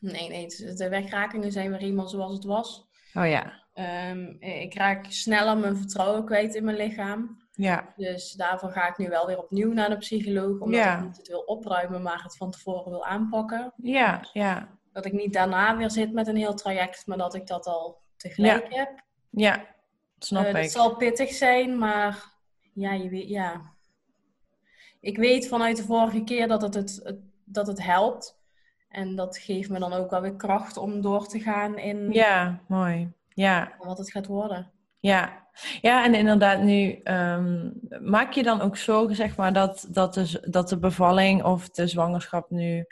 [0.00, 2.86] Nee, nee, het- de wegrakingen zijn weer eenmaal zoals het was.
[3.14, 3.52] Oh ja.
[3.74, 7.44] Ehm, ik raak sneller mijn vertrouwen kwijt in mijn lichaam.
[7.56, 7.92] Ja.
[7.96, 10.60] Dus daarvoor ga ik nu wel weer opnieuw naar de psycholoog.
[10.60, 10.96] Omdat Ja.
[10.98, 13.72] ik niet het wil opruimen, maar het van tevoren wil aanpakken.
[13.76, 14.68] Ja, ja.
[14.92, 18.00] Dat ik niet daarna weer zit met een heel traject, maar dat ik dat al
[18.16, 19.02] tegelijk heb.
[19.30, 19.66] Ja,
[20.18, 20.54] snap Eh, ik.
[20.56, 22.32] dat zal pittig zijn, maar
[22.74, 23.60] ja, je weet, ja.
[25.00, 28.38] Ik weet vanuit de vorige keer dat het, het, het- dat het helpt.
[28.88, 32.60] En dat geeft me dan ook wel weer kracht om door te gaan in Ja,
[32.68, 33.12] mooi.
[33.28, 34.70] Ja, wat het gaat worden.
[35.06, 35.44] Ja.
[35.80, 40.46] Ja, en inderdaad nu, ehm, maak je dan ook zorgen, zeg maar, dat, dat, de,
[40.50, 42.84] dat de bevalling of de zwangerschap nu,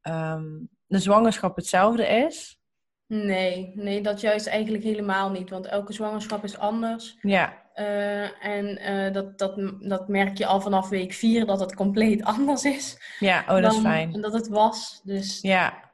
[0.00, 0.44] ehm,
[0.86, 2.60] de zwangerschap hetzelfde is?
[3.06, 5.50] Nee, nee, dat juist eigenlijk helemaal niet.
[5.50, 7.18] Want elke zwangerschap is anders.
[7.20, 11.74] Ja, Eh, en eh, dat, dat, dat merk je al vanaf week 4 dat het
[11.74, 13.16] compleet anders is.
[13.18, 14.20] ja, oh, dat is dan fijn.
[14.20, 15.00] dat het was.
[15.04, 15.91] Dus Ja,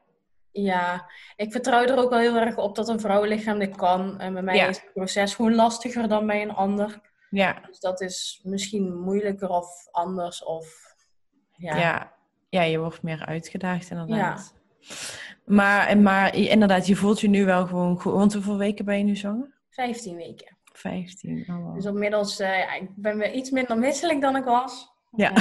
[0.51, 4.19] ja, ik vertrouw er ook wel heel erg op dat een vrouwenlichaam dit kan.
[4.19, 4.67] En bij mij Ja.
[4.67, 7.01] is het proces gewoon lastiger dan bij een ander.
[7.29, 10.43] ja, Dus dat is misschien moeilijker of anders.
[10.43, 10.95] Of,
[11.51, 11.75] ja.
[11.77, 12.17] ja.
[12.49, 14.55] Ja, je wordt meer uitgedaagd inderdaad.
[15.45, 18.13] Maar, maar inderdaad, je voelt je nu wel gewoon goed.
[18.13, 19.57] Want hoeveel weken ben je nu zwanger?
[19.69, 20.57] 15 weken.
[20.73, 21.45] 15.
[21.49, 21.75] Oh, wow.
[21.75, 24.87] Dus inmiddels ja, ik ben weer iets minder misselijk dan ik was.
[25.11, 25.31] Ja.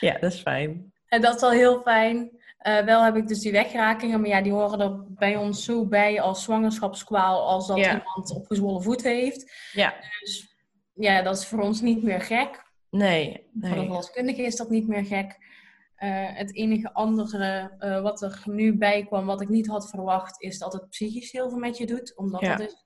[0.00, 0.92] Ja, dat is fijn.
[1.08, 2.30] En dat is wel heel fijn.
[2.62, 5.86] Eh, wel heb ik dus die wegrakingen, maar ja, die horen er bij ons zo
[5.86, 7.98] bij als zwangerschapskwaal als dat Ja.
[7.98, 9.52] iemand opgezwollen voet heeft.
[9.72, 10.56] Ja, Dus
[10.94, 12.70] ja, dat is voor ons niet meer gek.
[12.90, 13.32] nee.
[13.52, 13.84] Voor de nee.
[13.84, 15.50] verloskundige is dat niet meer gek.
[15.94, 20.42] Eh, het enige andere eh, wat er nu bij kwam, wat ik niet had verwacht,
[20.42, 22.16] is dat het psychisch heel veel met je doet.
[22.16, 22.48] Omdat, Ja.
[22.50, 22.84] het, dus,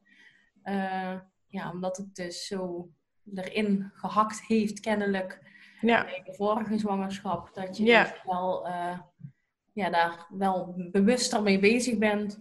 [1.48, 2.88] ja, omdat het dus zo
[3.34, 7.54] erin gehakt heeft, kennelijk, Ja, bij de vorige zwangerschap.
[7.54, 8.02] Dat je Ja.
[8.02, 8.66] dus wel,
[9.76, 12.38] ja, daar wel bewuster mee bezig bent.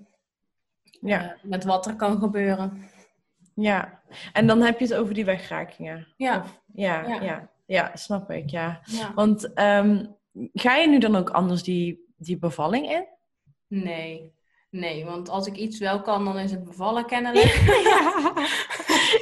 [1.02, 2.89] ja, eh, met wat er kan gebeuren.
[3.56, 4.02] ja.
[4.34, 6.08] En dan heb je het over die wegrakingen.
[6.17, 7.21] Ja, Of- ja, ja.
[7.21, 7.50] Ja.
[7.65, 7.91] ja.
[7.95, 8.80] snap ik, ja.
[8.86, 9.13] ja.
[9.13, 10.06] Want ehm,
[10.54, 13.06] ga je nu dan ook anders die, die bevalling in?
[13.67, 14.34] Nee.
[14.69, 17.43] Nee, want als ik iets wel kan, dan is het bevallen kennelijk.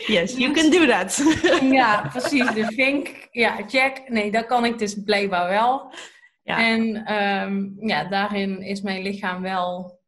[0.07, 1.23] Yes, you can do that.
[1.61, 2.51] Ja, precies.
[2.53, 4.09] De vink, ja, check.
[4.09, 5.93] Nee, dat kan ik dus blijkbaar wel.
[6.43, 6.57] Ja.
[6.69, 9.99] En ehm, ja, daarin is mijn lichaam wel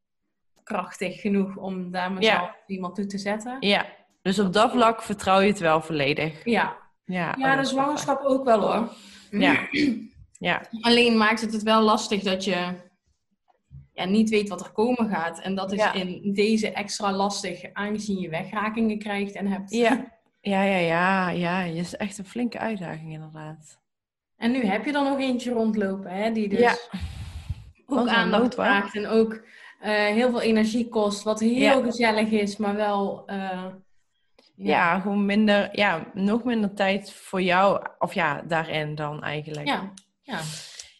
[0.63, 3.57] krachtig genoeg om daar mezelf iemand toe te zetten.
[3.59, 3.85] ja,
[4.21, 6.45] dus op dat vlak vertrouw je het wel volledig.
[6.45, 8.89] Ja, Ja, oh, ja dat de wel zwangerschap ook wel hoor.
[9.31, 9.59] Ja.
[10.39, 12.73] Ja, Alleen maakt het het wel lastig dat je
[13.93, 15.39] ja, niet weet wat er komen gaat.
[15.39, 15.93] En dat is Ja.
[15.93, 19.71] in deze extra lastig, aangezien je wegrakingen krijgt en hebt.
[19.71, 20.05] ja.
[20.41, 21.61] Ja, ja, ja, ja.
[21.61, 23.79] Je is echt een flinke uitdaging inderdaad.
[24.37, 26.75] En nu heb je er nog eentje rondlopen, hè, die dus Ja.
[27.85, 29.33] ook aandacht vraagt en ook
[29.79, 31.81] eh, heel veel energie kost, wat heel Ja.
[31.81, 33.65] gezellig is, maar wel eh,
[34.55, 39.67] Ja, gewoon minder, ja, nog minder tijd voor jou, of ja, daarin dan eigenlijk.
[39.67, 40.39] ja, ja.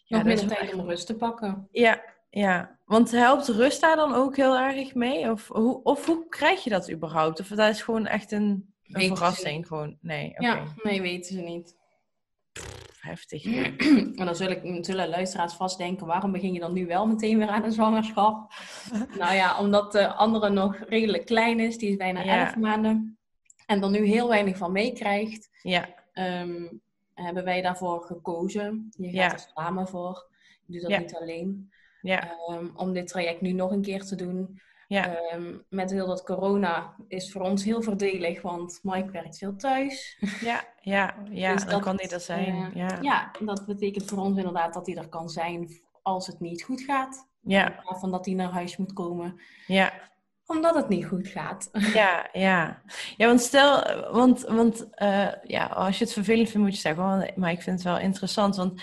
[0.07, 1.67] Ja, nog minder tijd echt- om rust te pakken.
[1.71, 2.79] Ja, ja.
[2.85, 5.31] Want helpt rust daar dan ook heel erg mee?
[5.31, 7.39] Of hoe, of hoe krijg je dat überhaupt?
[7.39, 9.67] Of dat is gewoon echt een, een Weten verrassing?
[9.67, 10.41] Gewoon, nee, oké.
[10.47, 11.75] Ja, nee, weten ze niet.
[13.05, 13.43] Heftig.
[14.19, 17.37] En dan zul ik, zullen luisteraars vast denken, waarom begin je dan nu wel meteen
[17.37, 18.51] weer aan een zwangerschap?
[19.19, 22.45] nou ja, omdat de andere nog redelijk klein is, die is bijna Ja.
[22.45, 23.17] 11 maanden.
[23.65, 25.49] En er nu heel weinig van meekrijgt.
[25.61, 26.67] Ja, ehm,
[27.13, 28.87] hebben wij daarvoor gekozen.
[28.97, 29.31] Je gaat Ja.
[29.31, 30.29] er samen voor.
[30.65, 30.99] Je doet dat Ja.
[30.99, 31.71] niet alleen.
[32.01, 34.59] ja, Ehm, om dit traject nu nog een keer te doen.
[34.87, 35.15] Ja.
[35.15, 40.17] Ehm, met heel dat corona is voor ons heel voordelig, want Mike werkt veel thuis.
[40.41, 41.53] ja, ja, ja.
[41.53, 42.55] Dus dan dat, kan die er zijn.
[42.55, 42.97] eh, ja.
[43.01, 45.69] ja, dat betekent voor ons inderdaad dat hij er kan zijn
[46.01, 47.27] als het niet goed gaat.
[47.41, 49.93] Ja, van dat hij naar huis moet komen ja,
[50.45, 51.69] omdat het niet goed gaat.
[51.93, 52.81] ja, ja.
[53.17, 57.31] Ja, want stel, want, want eh, ja, als je het vervelend vindt, moet je zeggen,
[57.35, 58.81] maar ik vind het wel interessant, want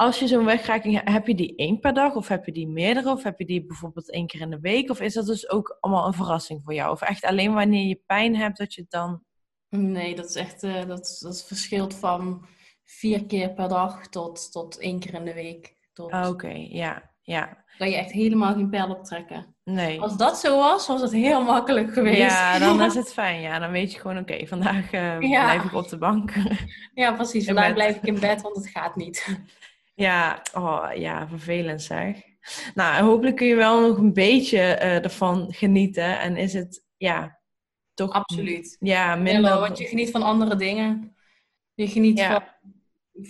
[0.00, 2.68] als je zo'n wegraking hebt, heb je die één per dag, of heb je die
[2.68, 5.50] meerdere, of heb je die bijvoorbeeld één keer in de week, of is dat dus
[5.50, 6.90] ook allemaal een verrassing voor jou?
[6.90, 9.22] Of echt alleen wanneer je pijn hebt, dat je het dan...
[9.68, 12.46] Nee, dat is echt, eh, dat, dat verschilt van
[12.84, 15.76] vier keer per dag tot, tot één keer in de week.
[15.92, 17.64] Tot, Ah, Oké, ja, ja.
[17.78, 19.56] Kan je echt helemaal geen pijl optrekken.
[19.64, 20.00] Nee.
[20.00, 22.18] Als dat zo was, was het heel makkelijk geweest.
[22.18, 23.40] Ja, dan is het fijn.
[23.40, 25.44] Ja, dan weet je gewoon, oké, vandaag eh, Ja.
[25.44, 26.32] blijf ik op de bank.
[26.94, 27.46] Ja, precies.
[27.46, 29.38] Vandaag blijf ik in bed, want het gaat niet.
[29.98, 32.16] Ja, oh, ja, vervelend zeg.
[32.74, 36.20] Nou, hopelijk kun je wel nog een beetje eh, ervan genieten.
[36.20, 37.38] En is het, ja,
[37.94, 38.12] toch...
[38.12, 38.76] Absoluut.
[38.80, 39.58] Ja, minder...
[39.58, 41.16] want je geniet van andere dingen.
[41.74, 42.30] Je geniet Ja.
[42.30, 42.72] van,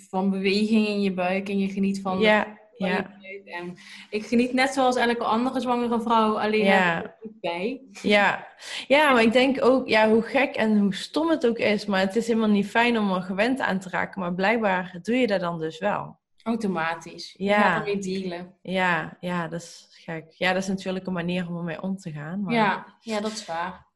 [0.09, 3.17] van beweging in je buik en je geniet van, Ja, van ja.
[3.45, 3.77] En
[4.11, 7.17] ik geniet net zoals elke andere zwangere vrouw, alleen Ja.
[7.41, 7.81] bij.
[8.03, 8.47] ja.
[8.89, 12.01] Ja, maar ik denk ook, ja, hoe gek en hoe stom het ook is, maar
[12.01, 14.21] het is helemaal niet fijn om er gewend aan te raken.
[14.21, 16.19] Maar blijkbaar doe je dat dan dus wel.
[16.49, 17.35] Automatisch.
[17.37, 17.61] Je Ja.
[17.61, 18.55] gaat ermee dealen.
[18.63, 20.25] Ja, ja, dat is gek.
[20.29, 22.43] Ja, dat is natuurlijk een manier om ermee om te gaan.
[22.43, 22.55] Maar...
[22.55, 23.87] Ja, ja, dat is waar.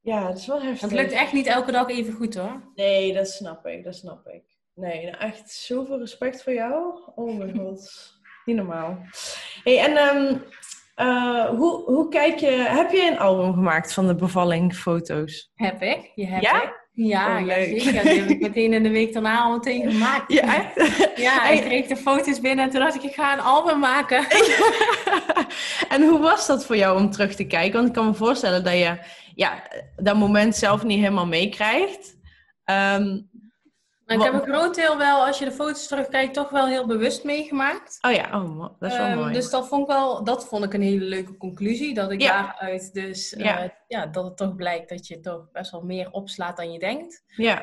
[0.00, 0.80] ja, dat is wel heftig.
[0.80, 2.62] Het lukt echt niet elke dag even goed hoor.
[2.74, 4.42] Nee, dat snap ik, dat snap ik.
[4.74, 7.00] Nee, nou echt zoveel respect voor jou.
[7.14, 8.12] Oh mijn god,
[8.44, 8.98] niet normaal.
[9.64, 10.36] Hey, en ehm,
[10.94, 15.50] eh, hoe, hoe kijk je, heb je een album gemaakt van de bevalling foto's?
[15.54, 16.12] Heb ik.
[16.14, 16.62] Je hebt Ja?
[16.62, 16.79] ik.
[16.92, 18.02] Ja, Oh, ja, zeker.
[18.02, 20.32] Die heb ik meteen in de week daarna al meteen gemaakt.
[20.32, 21.16] Ja, echt?
[21.16, 24.26] Ja, ik kreeg de foto's binnen en toen dacht ik, ik ga een album maken.
[25.94, 27.72] en hoe was dat voor jou om terug te kijken?
[27.72, 28.98] Want ik kan me voorstellen dat je
[29.34, 29.62] ja,
[29.96, 32.16] dat moment zelf niet helemaal meekrijgt.
[32.64, 33.18] Ehm,
[34.10, 37.24] ik heb een groot deel wel, als je de foto's terugkijkt, toch wel heel bewust
[37.24, 37.98] meegemaakt.
[38.00, 39.32] oh ja, oh, dat is wel Ehm, mooi.
[39.32, 41.94] Dus dat vond ik wel, dat vond ik een hele leuke conclusie.
[41.94, 42.42] Dat ik Ja.
[42.42, 43.72] daaruit dus, eh, Ja.
[43.88, 44.06] ja.
[44.06, 47.24] dat het toch blijkt dat je toch best wel meer opslaat dan je denkt.
[47.26, 47.62] Ja,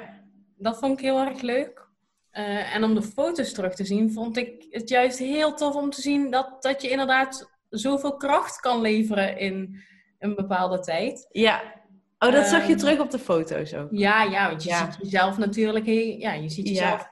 [0.58, 1.86] Dat vond ik heel erg leuk.
[2.32, 5.90] Eh, en om de foto's terug te zien, vond ik het juist heel tof om
[5.90, 9.80] te zien dat, dat je inderdaad zoveel kracht kan leveren in
[10.20, 11.28] een bepaalde tijd.
[11.32, 11.76] ja.
[12.20, 13.88] Oh, dat zag je Ehm, terug op de foto's ook.
[13.92, 14.92] Ja, ja, want je Ja.
[14.92, 15.86] ziet jezelf natuurlijk,
[16.20, 17.10] ja, je ziet jezelf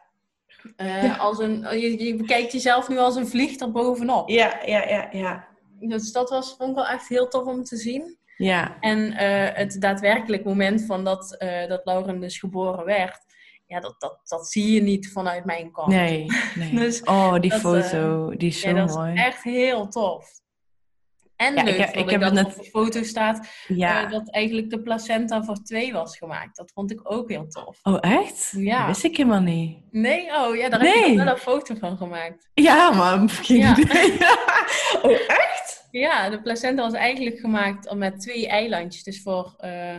[0.76, 1.16] eh, Ja.
[1.16, 4.30] als een, je, je bekijkt jezelf nu als een vlieg er bovenop.
[4.30, 5.48] Ja, ja, ja, ja.
[5.80, 8.18] Dus dat was, vond ik wel echt heel tof om te zien.
[8.38, 13.20] Ja, En eh, het daadwerkelijk moment van dat, eh, dat Lauren dus geboren werd,
[13.66, 15.88] ja, dat, dat, dat zie je niet vanuit mijn kant.
[15.88, 16.72] nee, nee.
[16.76, 19.14] Dus oh, die dat, foto, die is zo Ja, dat mooi.
[19.14, 20.30] is echt heel tof.
[21.36, 24.04] En Ja, ik leuk ik ik, heb dat net- op de foto staat Ja.
[24.06, 26.56] eh, dat eigenlijk de placenta voor twee was gemaakt.
[26.58, 27.80] Dat vond ik ook heel tof.
[27.84, 28.54] Oh, echt?
[28.58, 28.78] Ja.
[28.78, 29.78] Dat wist ik helemaal niet.
[29.92, 32.50] Nee, oh ja, daar heb je wel een foto van gemaakt.
[32.54, 33.78] Ja, maar geen Ja.
[33.78, 34.12] idee.
[35.04, 35.88] oh, echt?
[35.92, 39.04] Ja, de placenta was eigenlijk gemaakt met twee eilandjes.
[39.04, 39.96] Dus voor eh,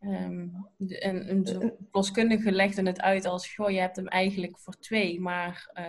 [0.00, 4.58] ehm, de- en een zo- verloskundige legde het uit als, goh, je hebt hem eigenlijk
[4.58, 5.84] voor twee, maar eh,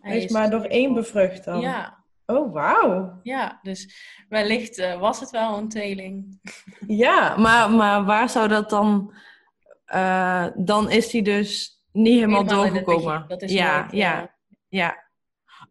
[0.00, 1.60] Hij is maar door één bevrucht dan.
[1.60, 1.95] Ja,
[2.26, 3.20] Oh, wauw.
[3.22, 3.96] ja, dus
[4.28, 6.40] wellicht eh, was het wel een tweeling.
[6.86, 9.14] Ja, maar, maar waar zou dat dan...
[9.84, 13.24] eh, dan is hij dus niet helemaal, doorgekomen.
[13.28, 14.30] Dat is ja, ja, ja.
[14.68, 15.04] ja.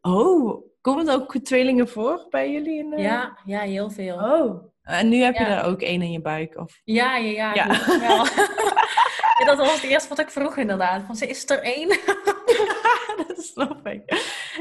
[0.02, 2.80] Oh, komen er ook tweelingen voor bij jullie?
[2.80, 2.98] In de...
[3.02, 4.16] Ja, ja, heel veel.
[4.16, 4.74] Oh.
[4.82, 6.58] En nu heb je er ook één in je buik?
[6.58, 6.82] Of...
[6.84, 7.66] Ja, ja, ja.
[9.40, 11.04] Ja, dat was het eerste wat ik vroeg inderdaad.
[11.06, 11.88] Van, is er één?
[13.28, 14.04] dat snap ik.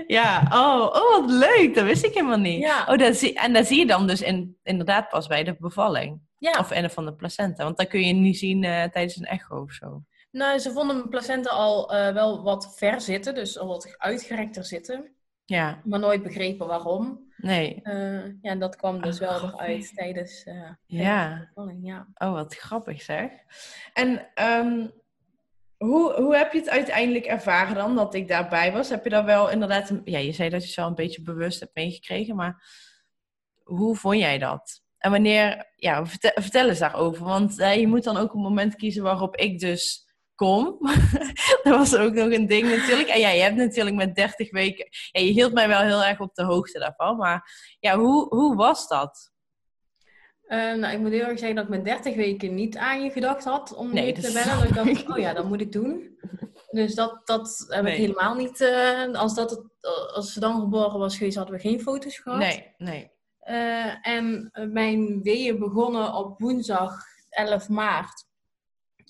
[0.06, 1.74] Ja, oh, oh, wat leuk.
[1.74, 2.60] Dat wist ik helemaal niet.
[2.60, 2.86] Ja.
[2.88, 6.20] Oh, dat zie, en dat zie je dan dus in, inderdaad pas bij de bevalling.
[6.38, 6.58] Ja.
[6.58, 7.64] Of en van de placenta.
[7.64, 10.02] Want dat kun je niet zien eh, tijdens een echo of zo.
[10.30, 14.64] Nou, ze vonden mijn placenta al eh, wel wat ver zitten, dus al wat uitgerekter
[14.64, 15.12] zitten.
[15.44, 17.32] Ja, Maar nooit begrepen waarom.
[17.36, 17.80] nee.
[17.82, 19.60] Eh, ja, en dat kwam dus Oh, wel grappig.
[19.60, 21.28] eruit tijdens, tijdens Ja.
[21.28, 21.78] de bevalling.
[21.86, 22.06] Ja.
[22.14, 23.30] Oh, wat grappig zeg.
[23.92, 24.86] En ehm,
[25.84, 28.88] hoe, hoe heb je het uiteindelijk ervaren dan, dat ik daarbij was?
[28.88, 29.92] Heb je daar wel inderdaad...
[30.04, 32.62] ja, je zei dat je wel een beetje bewust hebt meegekregen, maar
[33.62, 34.82] hoe vond jij dat?
[34.98, 35.72] En wanneer...
[35.76, 37.24] Ja, vertel, eens daarover.
[37.24, 40.78] Want eh, je moet dan ook een moment kiezen waarop ik dus kom.
[41.62, 43.08] dat was ook nog een ding natuurlijk.
[43.08, 44.88] En ja, je hebt natuurlijk met 30 weken...
[45.10, 47.16] Je hield mij wel heel erg op de hoogte daarvan.
[47.16, 49.32] Maar ja, hoe, hoe was dat?
[50.46, 53.10] Eh, nou, ik moet heel erg zeggen dat ik met 30 weken niet aan je
[53.10, 54.74] gedacht had om Nee, te bellen.
[54.74, 56.18] Dat ik dacht, oh ja, dat moet ik doen.
[56.70, 57.92] Dus dat, dat heb Nee.
[57.92, 58.60] ik helemaal niet...
[58.60, 59.62] eh, als, dat het,
[60.14, 62.38] als ze dan geboren was geweest, hadden we geen foto's gehad.
[62.38, 63.10] Nee, nee.
[63.40, 66.96] Eh, en mijn weeën begonnen op woensdag
[67.30, 68.24] 11 maart.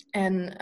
[0.09, 0.55] En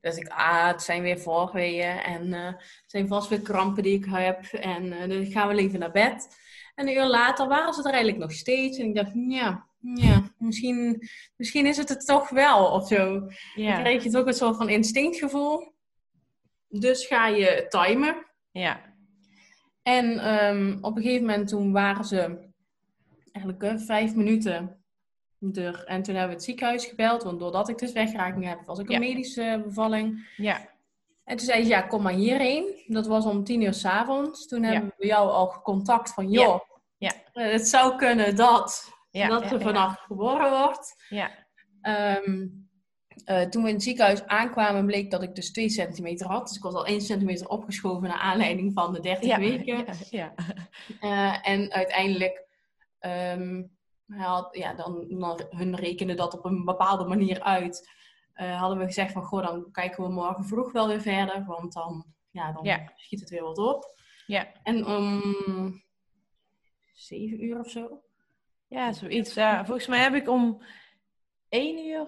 [0.00, 4.04] dus ik, ah, het zijn weer voorweeën en het zijn vast weer krampen die ik
[4.08, 4.44] heb.
[4.44, 6.28] En eh, dus ik ga wel even naar bed.
[6.74, 8.78] En een uur later waren ze er eigenlijk nog steeds.
[8.78, 13.20] En ik dacht, ja, ja misschien, misschien is het het toch wel of zo.
[13.20, 13.80] Dan Ja.
[13.80, 15.74] krijg je toch een soort van instinctgevoel.
[16.68, 18.26] Dus ga je timen.
[18.50, 18.80] Ja.
[19.82, 22.48] En ehm, op een gegeven moment toen waren ze
[23.32, 24.80] eigenlijk eh, vijf minuten
[25.52, 25.84] er.
[25.84, 28.90] En toen hebben we het ziekenhuis gebeld, want doordat ik dus wegraking heb, was ik
[28.90, 30.28] een medische bevalling.
[30.36, 30.68] Ja.
[31.24, 32.82] En toen zei ze, ja, kom maar hierheen.
[32.86, 34.46] Dat was om tien uur s'avonds.
[34.46, 34.68] Toen Ja.
[34.72, 36.60] hebben we jou al contact van, joh,
[36.98, 37.12] Ja.
[37.32, 39.64] eh, het zou kunnen dat, Ja, dat er ja.
[39.64, 41.04] vannacht geboren wordt.
[41.08, 41.30] Ja.
[41.80, 42.48] Ehm,
[43.24, 46.46] eh, toen we in het ziekenhuis aankwamen, bleek dat ik dus 2 centimeter had.
[46.46, 49.76] Dus ik was al 1 centimeter opgeschoven naar aanleiding van de 30 Ja, weken.
[49.76, 50.34] ja, ja.
[51.00, 52.44] Eh, en uiteindelijk,
[54.06, 57.90] hij had, ja, dan, dan, hun rekenen dat op een bepaalde manier uit.
[58.32, 61.44] Eh, hadden we gezegd van, goh, dan kijken we morgen vroeg wel weer verder.
[61.44, 63.94] Want dan, ja, dan schiet het weer wat op.
[64.26, 64.52] Ja.
[64.62, 65.22] En om
[66.92, 68.02] 7 uur of zo.
[68.68, 69.34] Ja, zoiets.
[69.34, 70.62] Ja, volgens mij heb ik om
[71.48, 72.06] één uur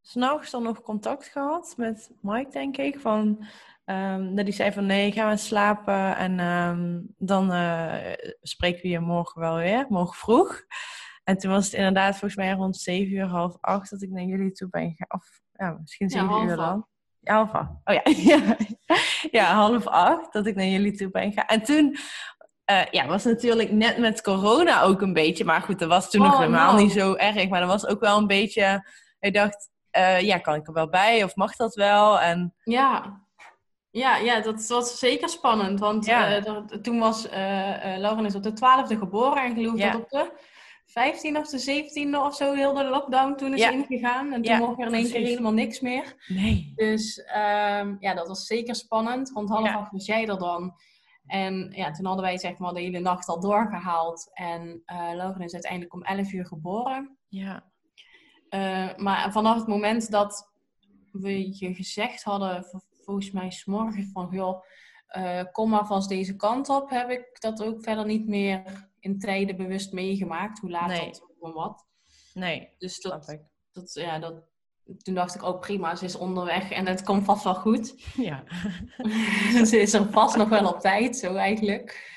[0.00, 3.00] s'nachts dan nog contact gehad met Mike, denk ik.
[3.00, 3.44] Van,
[3.84, 8.88] ehm, dat die zei van nee, ga maar slapen en ehm, dan eh, spreken we
[8.88, 10.64] je morgen wel weer, morgen vroeg.
[11.24, 14.24] En toen was het inderdaad volgens mij rond zeven uur, half acht, dat ik naar
[14.24, 15.20] jullie toe ben gegaan.
[15.20, 16.68] Of ja, misschien Ja, zeven half uur acht.
[16.68, 16.86] dan.
[17.20, 17.70] Ja, half acht.
[17.84, 18.02] Oh ja.
[18.36, 18.56] ja.
[19.40, 21.46] ja, half acht, dat ik naar jullie toe ben gegaan.
[21.46, 21.96] En toen
[22.80, 25.44] eh, ja, was natuurlijk net met corona ook een beetje.
[25.44, 26.78] Maar goed, dat was toen nog Oh, helemaal no.
[26.78, 27.48] niet zo erg.
[27.48, 28.86] Maar dat was ook wel een beetje.
[29.20, 31.24] Ik dacht, eh, ja, kan ik er wel bij?
[31.24, 32.20] Of mag dat wel?
[32.20, 33.20] En Ja.
[33.90, 35.80] Ja, ja, dat was zeker spannend.
[35.80, 36.36] Want Ja.
[36.36, 37.26] eh, dat- toen was
[37.98, 39.42] Lauren is op de 12e geboren.
[39.42, 39.90] En geloof Ja.
[39.92, 40.30] dat op de
[40.86, 43.70] 15e of de 17e of zo heel de lockdown toen is Ja.
[43.70, 44.32] ingegaan.
[44.32, 46.14] En toen mocht er in één keer helemaal niks meer.
[46.28, 46.72] nee.
[46.76, 49.30] Dus ehm, ja, dat was zeker spannend.
[49.34, 50.74] Rond half acht was jij er dan.
[51.26, 54.30] En ja, toen hadden wij zeg maar de hele nacht al doorgehaald.
[54.32, 57.18] En eh Lauren is uiteindelijk om 11 uur geboren.
[57.28, 57.70] Ja.
[58.48, 60.50] Eh, maar vanaf het moment dat
[61.12, 62.64] we je gezegd hadden,
[63.00, 64.64] volgens mij s'morgen van, joh,
[65.06, 69.18] eh, kom maar vast deze kant op, heb ik dat ook verder niet meer in
[69.18, 71.06] tijden bewust meegemaakt, hoe laat Nee.
[71.06, 71.86] dat of wat.
[72.34, 73.38] Nee, Dus dat,
[73.72, 74.42] dat, ja, dat,
[75.02, 77.94] toen dacht ik ook prima, ze is onderweg en het komt vast wel goed.
[78.16, 78.42] Ja.
[79.66, 82.10] ze is er vast nog wel op tijd, zo eigenlijk.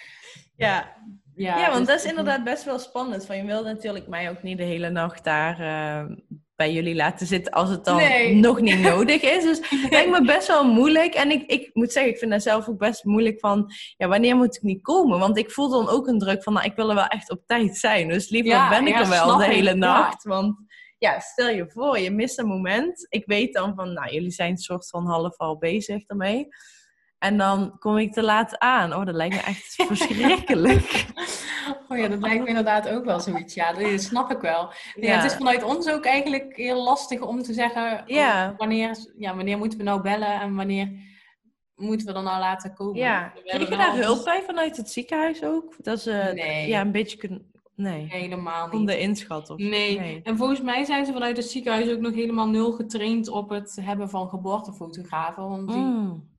[0.55, 0.93] Ja,
[1.35, 3.25] Ja, ja, want dus- dat is inderdaad best wel spannend.
[3.25, 6.15] Van, je wilde natuurlijk mij ook niet de hele nacht daar eh,
[6.55, 8.35] bij jullie laten zitten als het dan Nee.
[8.35, 9.43] nog niet nodig is.
[9.43, 11.13] Dus het lijkt me best wel moeilijk.
[11.13, 14.35] En ik, ik moet zeggen, ik vind dat zelf ook best moeilijk van, ja, wanneer
[14.35, 15.19] moet ik niet komen?
[15.19, 17.41] Want ik voel dan ook een druk van, nou, ik wil er wel echt op
[17.45, 18.07] tijd zijn.
[18.07, 20.23] Dus liever Ja, ben ik ja, er wel de hele nacht.
[20.23, 20.55] Want
[20.97, 23.05] ja, stel je voor, je mist een moment.
[23.10, 26.47] Ik weet dan van, nou, jullie zijn een soort van half al bezig ermee.
[27.19, 28.93] En dan kom ik te laat aan.
[28.93, 31.05] Oh, dat lijkt me echt verschrikkelijk.
[31.88, 33.53] Oh ja, dat lijkt me inderdaad ook wel zoiets.
[33.53, 34.71] Ja, dat snap ik wel.
[34.95, 35.08] Ja.
[35.08, 35.15] Ja.
[35.15, 38.49] het is vanuit ons ook eigenlijk heel lastig om te zeggen Ja.
[38.49, 40.91] oh, wanneer, ja, wanneer moeten we nou bellen en wanneer
[41.75, 42.95] moeten we dan nou laten komen.
[42.95, 45.75] Ja, kreeg je daar hulp bij vanuit het ziekenhuis ook?
[45.77, 46.67] Dat ze Nee.
[46.67, 47.51] ja, een beetje kunnen...
[47.75, 48.71] Nee, Helemaal niet.
[48.71, 49.69] konden inschatten?
[49.69, 50.21] Nee.
[50.23, 53.77] en volgens mij zijn ze vanuit het ziekenhuis ook nog helemaal nul getraind op het
[53.81, 55.49] hebben van geboortefotografen.
[55.49, 56.33] Want die, Mm.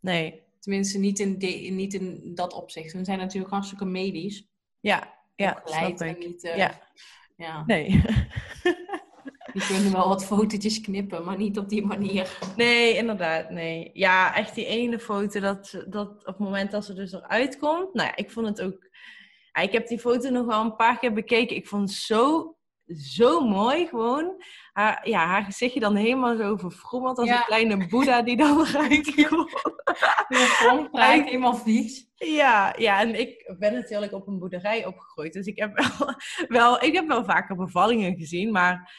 [0.00, 2.90] Nee, tenminste niet in, de- niet in dat opzicht.
[2.90, 4.46] Ze zijn natuurlijk hartstikke medisch.
[4.80, 6.18] ja, ja, snap ik.
[6.18, 6.80] niet, eh, Ja,
[7.36, 7.86] ja, nee.
[9.52, 12.38] die kunnen wel wat fotootjes knippen, maar niet op die manier.
[12.56, 13.90] nee, inderdaad, nee.
[13.92, 17.94] Ja, echt die ene foto, dat, dat op het moment dat ze dus eruit komt...
[17.94, 18.88] Nou ja, ik vond het ook...
[19.62, 21.56] Ik heb die foto nog wel een paar keer bekeken.
[21.56, 22.54] Ik vond het zo,
[22.86, 24.42] zo mooi gewoon.
[24.72, 27.36] Haar, ja, haar gezichtje dan helemaal zo verfrommeld als Ja.
[27.36, 29.52] een kleine boeddha die dan eruit komt.
[30.68, 32.08] Ronddraait, helemaal vies.
[32.14, 35.32] Ja, ja, en ik ben natuurlijk op een boerderij opgegroeid.
[35.32, 36.14] Dus ik heb wel,
[36.60, 38.92] wel, ik heb wel vaker bevallingen gezien, maar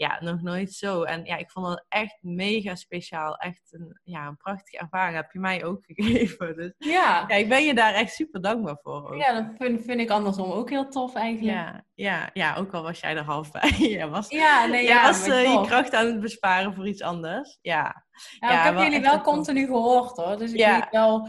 [0.00, 1.02] ja, nog nooit zo.
[1.02, 3.36] En ja, ik vond het echt mega speciaal.
[3.36, 5.16] Echt een, ja, een prachtige ervaring.
[5.16, 6.56] Heb je mij ook gegeven.
[6.56, 9.10] Dus Ja, ja, ik ben je daar echt super dankbaar voor.
[9.10, 9.20] Ook.
[9.20, 11.56] ja dat vind, vind ik andersom ook heel tof eigenlijk.
[11.56, 13.70] ja, ja, ja, ook al was jij er half bij.
[13.98, 17.02] Jij was, Ja, nee, jij ja, was eh, je kracht aan het besparen voor iets
[17.02, 17.58] anders.
[17.62, 18.04] Ja,
[18.38, 20.38] Ja, Ja, ik heb wel jullie wel continu gehoord hoor.
[20.38, 21.28] Dus ik weet wel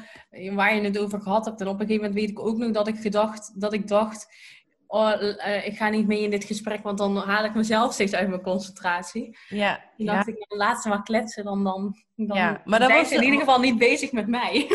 [0.51, 1.61] waar je het over gehad hebt.
[1.61, 4.27] En op een gegeven moment weet ik ook nog dat ik gedacht, dat ik dacht,
[4.91, 8.13] oh, eh, ik ga niet mee in dit gesprek, want dan haal ik mezelf steeds
[8.13, 9.37] uit mijn concentratie.
[9.47, 10.13] ja, Toen ja.
[10.13, 13.15] dacht ik, laat ze maar kletsen, dan, dan, dan Ja, maar dat zijn was- ze
[13.15, 14.67] in ieder geval niet bezig met mij.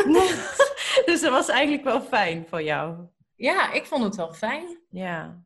[1.05, 2.95] dus dat was eigenlijk wel fijn voor jou.
[3.35, 4.77] ja, ik vond het wel fijn.
[4.89, 5.45] Ja.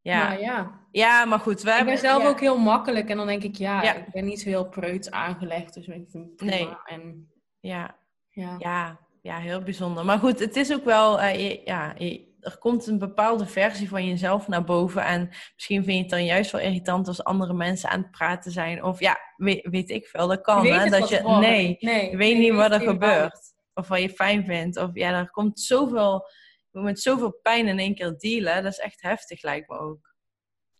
[0.00, 0.32] Ja.
[0.32, 0.80] Ja.
[0.90, 1.66] Ja, maar goed.
[1.66, 2.28] Ik ben zelf ja.
[2.28, 3.94] ook heel makkelijk en dan denk ik, ja, Ja.
[3.94, 6.54] ik ben niet zo heel preuts aangelegd, dus ik vind het prima.
[6.54, 6.68] Nee.
[6.84, 7.30] En,
[7.60, 7.96] Ja,
[8.30, 8.54] ja.
[8.58, 10.04] ja, ja, heel bijzonder.
[10.04, 11.20] Maar goed, het is ook wel...
[11.20, 15.04] eh, je- ja, je- er komt een bepaalde versie van jezelf naar boven.
[15.04, 18.52] En misschien vind je het dan juist wel irritant als andere mensen aan het praten
[18.52, 18.84] zijn.
[18.84, 20.28] Of ja, weet, weet ik veel.
[20.28, 20.90] Dat kan, Je hè?
[20.90, 21.22] Dat je...
[21.22, 21.82] Nee, niet.
[21.82, 23.56] nee, je weet niet wat er gebeurt.
[23.74, 24.76] Of wat je fijn vindt.
[24.76, 26.28] Of ja, er komt zoveel...
[26.70, 28.62] Je moet met zoveel pijn in één keer dealen.
[28.62, 30.14] Dat is echt heftig, lijkt me ook.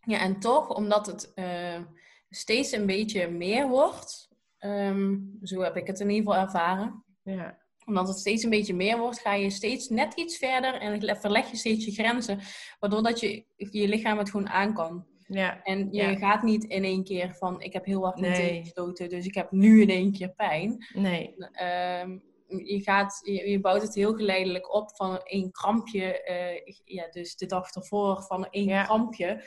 [0.01, 1.81] Ja, en toch, omdat het eh,
[2.29, 4.29] steeds een beetje meer wordt,
[4.59, 7.05] Ehm, zo heb ik het in ieder geval ervaren.
[7.23, 7.59] Ja.
[7.89, 11.51] Omdat het steeds een beetje meer wordt, ga je steeds net iets verder en verleg
[11.51, 12.39] je steeds je grenzen.
[12.81, 15.07] Waardoor dat je je lichaam het gewoon aan kan.
[15.27, 15.63] Ja.
[15.63, 16.17] En je Ja.
[16.17, 18.49] gaat niet in één keer van, ik heb heel hard mijn Nee.
[18.49, 20.87] teen gestoten, dus ik heb nu in één keer pijn.
[20.95, 21.35] Nee.
[21.53, 22.19] Ehm,
[22.49, 27.37] je, gaat, je, je bouwt het heel geleidelijk op van één krampje, eh, ja, dus
[27.37, 28.85] de dag ervoor van één Ja.
[28.85, 29.45] krampje,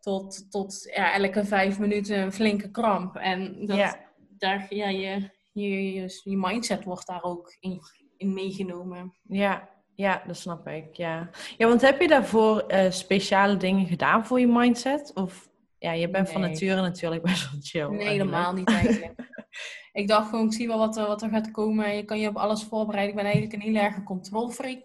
[0.00, 3.16] tot, tot ja, elke vijf minuten een flinke kramp.
[3.16, 4.10] En dat, Ja.
[4.38, 5.30] daar, ja, je,
[5.60, 7.80] je, je, je mindset wordt daar ook in,
[8.16, 9.14] in meegenomen.
[9.22, 9.74] Ja.
[9.94, 10.94] Ja, dat snap ik.
[10.94, 11.30] Ja.
[11.56, 15.10] ja, want heb je daarvoor eh, speciale dingen gedaan voor je mindset?
[15.14, 15.48] Of
[15.78, 17.96] ja, je bent van nature natuurlijk best wel chill.
[17.96, 19.14] Nee, helemaal niet eigenlijk.
[19.92, 21.96] ik dacht gewoon, ik zie wel wat er, wat er gaat komen.
[21.96, 23.10] Je kan je op alles voorbereiden.
[23.10, 24.78] Ik ben eigenlijk een heel erg controlfreak.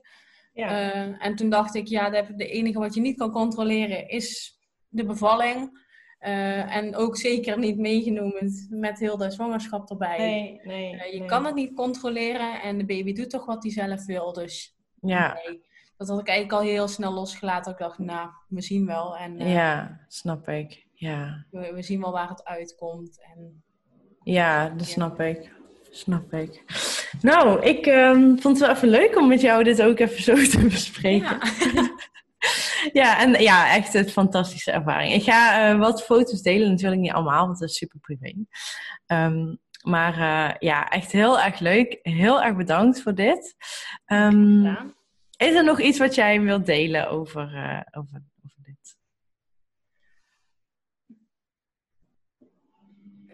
[0.54, 0.68] Ja.
[0.70, 5.06] Eh, en toen dacht ik, ja, de enige wat je niet kan controleren is de
[5.06, 5.90] bevalling.
[6.22, 10.18] Eh, en ook zeker niet meegenomen met heel de zwangerschap erbij.
[10.18, 10.98] nee, nee.
[11.00, 11.28] Eh, je nee.
[11.28, 14.34] kan het niet controleren en de baby doet toch wat hij zelf wil.
[14.34, 15.62] Dus Ja, nee.
[15.98, 17.72] Dat had ik eigenlijk al heel snel losgelaten.
[17.72, 19.18] Ik dacht, nou, we zien wel.
[19.18, 20.88] En eh, ja, snap ik.
[20.94, 23.22] Ja, we, we zien wel waar het uitkomt.
[23.36, 23.64] En
[24.24, 25.52] ja dat snap ik.
[25.90, 26.64] Snap ik.
[27.22, 30.36] Nou, ik ehm, vond het wel even leuk om met jou dit ook even zo
[30.36, 31.38] te bespreken.
[31.74, 32.01] ja.
[32.94, 35.14] Ja, en ja, echt een fantastische ervaring.
[35.14, 38.34] Ik ga eh, wat foto's delen, natuurlijk niet allemaal, want dat is super privé.
[39.06, 42.00] Ehm, maar eh, ja, echt heel erg leuk.
[42.02, 43.56] Heel erg bedankt voor dit.
[44.06, 44.66] Ehm,
[45.38, 48.96] is er nog iets wat jij wilt delen over, eh, over, over dit?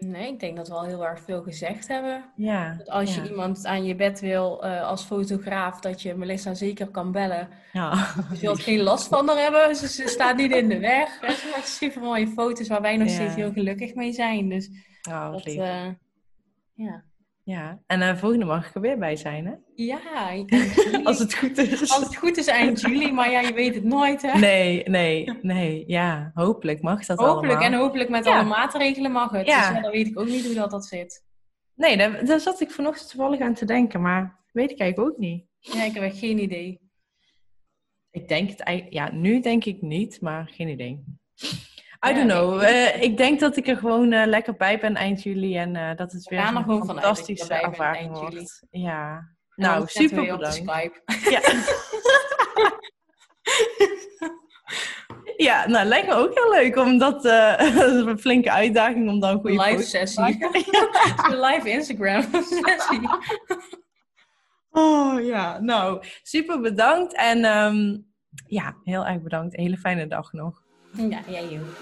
[0.10, 2.24] Nee, ik denk dat we al heel erg veel gezegd hebben.
[2.36, 2.74] Ja.
[2.78, 6.88] Dat als je iemand aan je bed wil eh, als fotograaf, dat je Melissa zeker
[6.88, 7.48] kan bellen.
[7.74, 8.08] Ja.
[8.32, 11.10] Je zult geen last van haar hebben, ze, ze staat niet in de weg.
[11.10, 13.14] Ze maakt super mooie foto's waar wij nog Ja.
[13.14, 14.50] steeds heel gelukkig mee zijn.
[14.50, 14.70] Dus
[15.10, 15.86] Oh, dat, eh,
[16.74, 17.04] ja.
[17.48, 17.80] Ja.
[17.86, 19.54] En eh volgende mag ik er weer bij zijn, hè?
[19.76, 21.04] Ja, juli.
[21.04, 21.80] Als het goed is.
[21.82, 24.40] Als het goed is eind juli, maar ja, je weet het nooit hè.
[24.40, 25.84] Nee, nee, nee.
[25.88, 27.72] Ja, hopelijk mag dat hopelijk allemaal.
[27.72, 28.40] en hopelijk met Ja.
[28.40, 29.48] alle maatregelen mag het.
[29.48, 29.68] Ja.
[29.68, 31.26] Dus ja, dan weet ik ook niet hoe dat, dat zit.
[31.76, 35.18] Nee, daar, daar zat ik vanochtend toevallig aan te denken, maar weet ik eigenlijk ook
[35.18, 35.46] niet.
[35.60, 36.80] Ja, ik heb echt geen idee.
[38.12, 41.04] Ik denk het eigenlijk, ja, nu denk ik niet, maar geen idee.
[42.10, 42.62] I don't know.
[42.62, 45.76] ik- Eh, ik denk dat ik er gewoon eh, lekker bij ben eind juli en
[45.76, 48.36] eh, dat het We weer er een fantastische ervaring eind juli.
[48.36, 48.64] wordt.
[48.72, 49.16] Ja.
[49.16, 50.56] En Nou, super bedankt.
[50.56, 51.02] Skype.
[51.30, 51.42] Ja.
[55.38, 57.32] ja, nou lijkt me ook heel leuk om dat, is
[58.06, 60.22] een flinke uitdaging om dan een goede live sessie.
[60.22, 60.50] maken.
[61.32, 63.10] Een live Instagram sessie.
[64.70, 67.98] Oh ja, nou, super bedankt en ehm,
[68.48, 69.58] ja, heel erg bedankt.
[69.58, 70.62] Een hele fijne dag nog.
[70.98, 71.76] Ja, jij ook.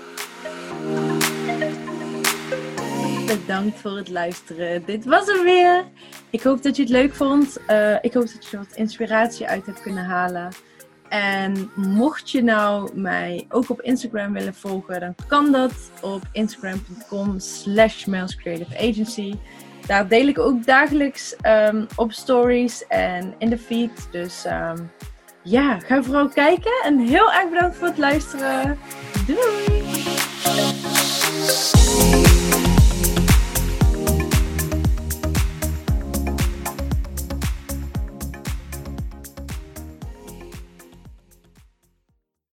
[3.27, 4.85] Bedankt voor het luisteren.
[4.85, 5.83] Dit was hem weer.
[6.29, 7.57] Ik hoop dat je het leuk vond.
[7.67, 10.49] Eh, ik hoop dat je wat inspiratie uit hebt kunnen halen.
[11.09, 17.39] En mocht je nou mij ook op Instagram willen volgen, dan kan dat op instagram.com
[17.39, 18.05] slash.
[19.87, 24.07] Daar deel ik ook dagelijks ehm, op stories en in de feed.
[24.11, 24.77] Dus ehm,
[25.45, 26.81] ja, ga vooral kijken.
[26.83, 28.77] En heel erg bedankt voor het luisteren.
[29.27, 29.75] Doei!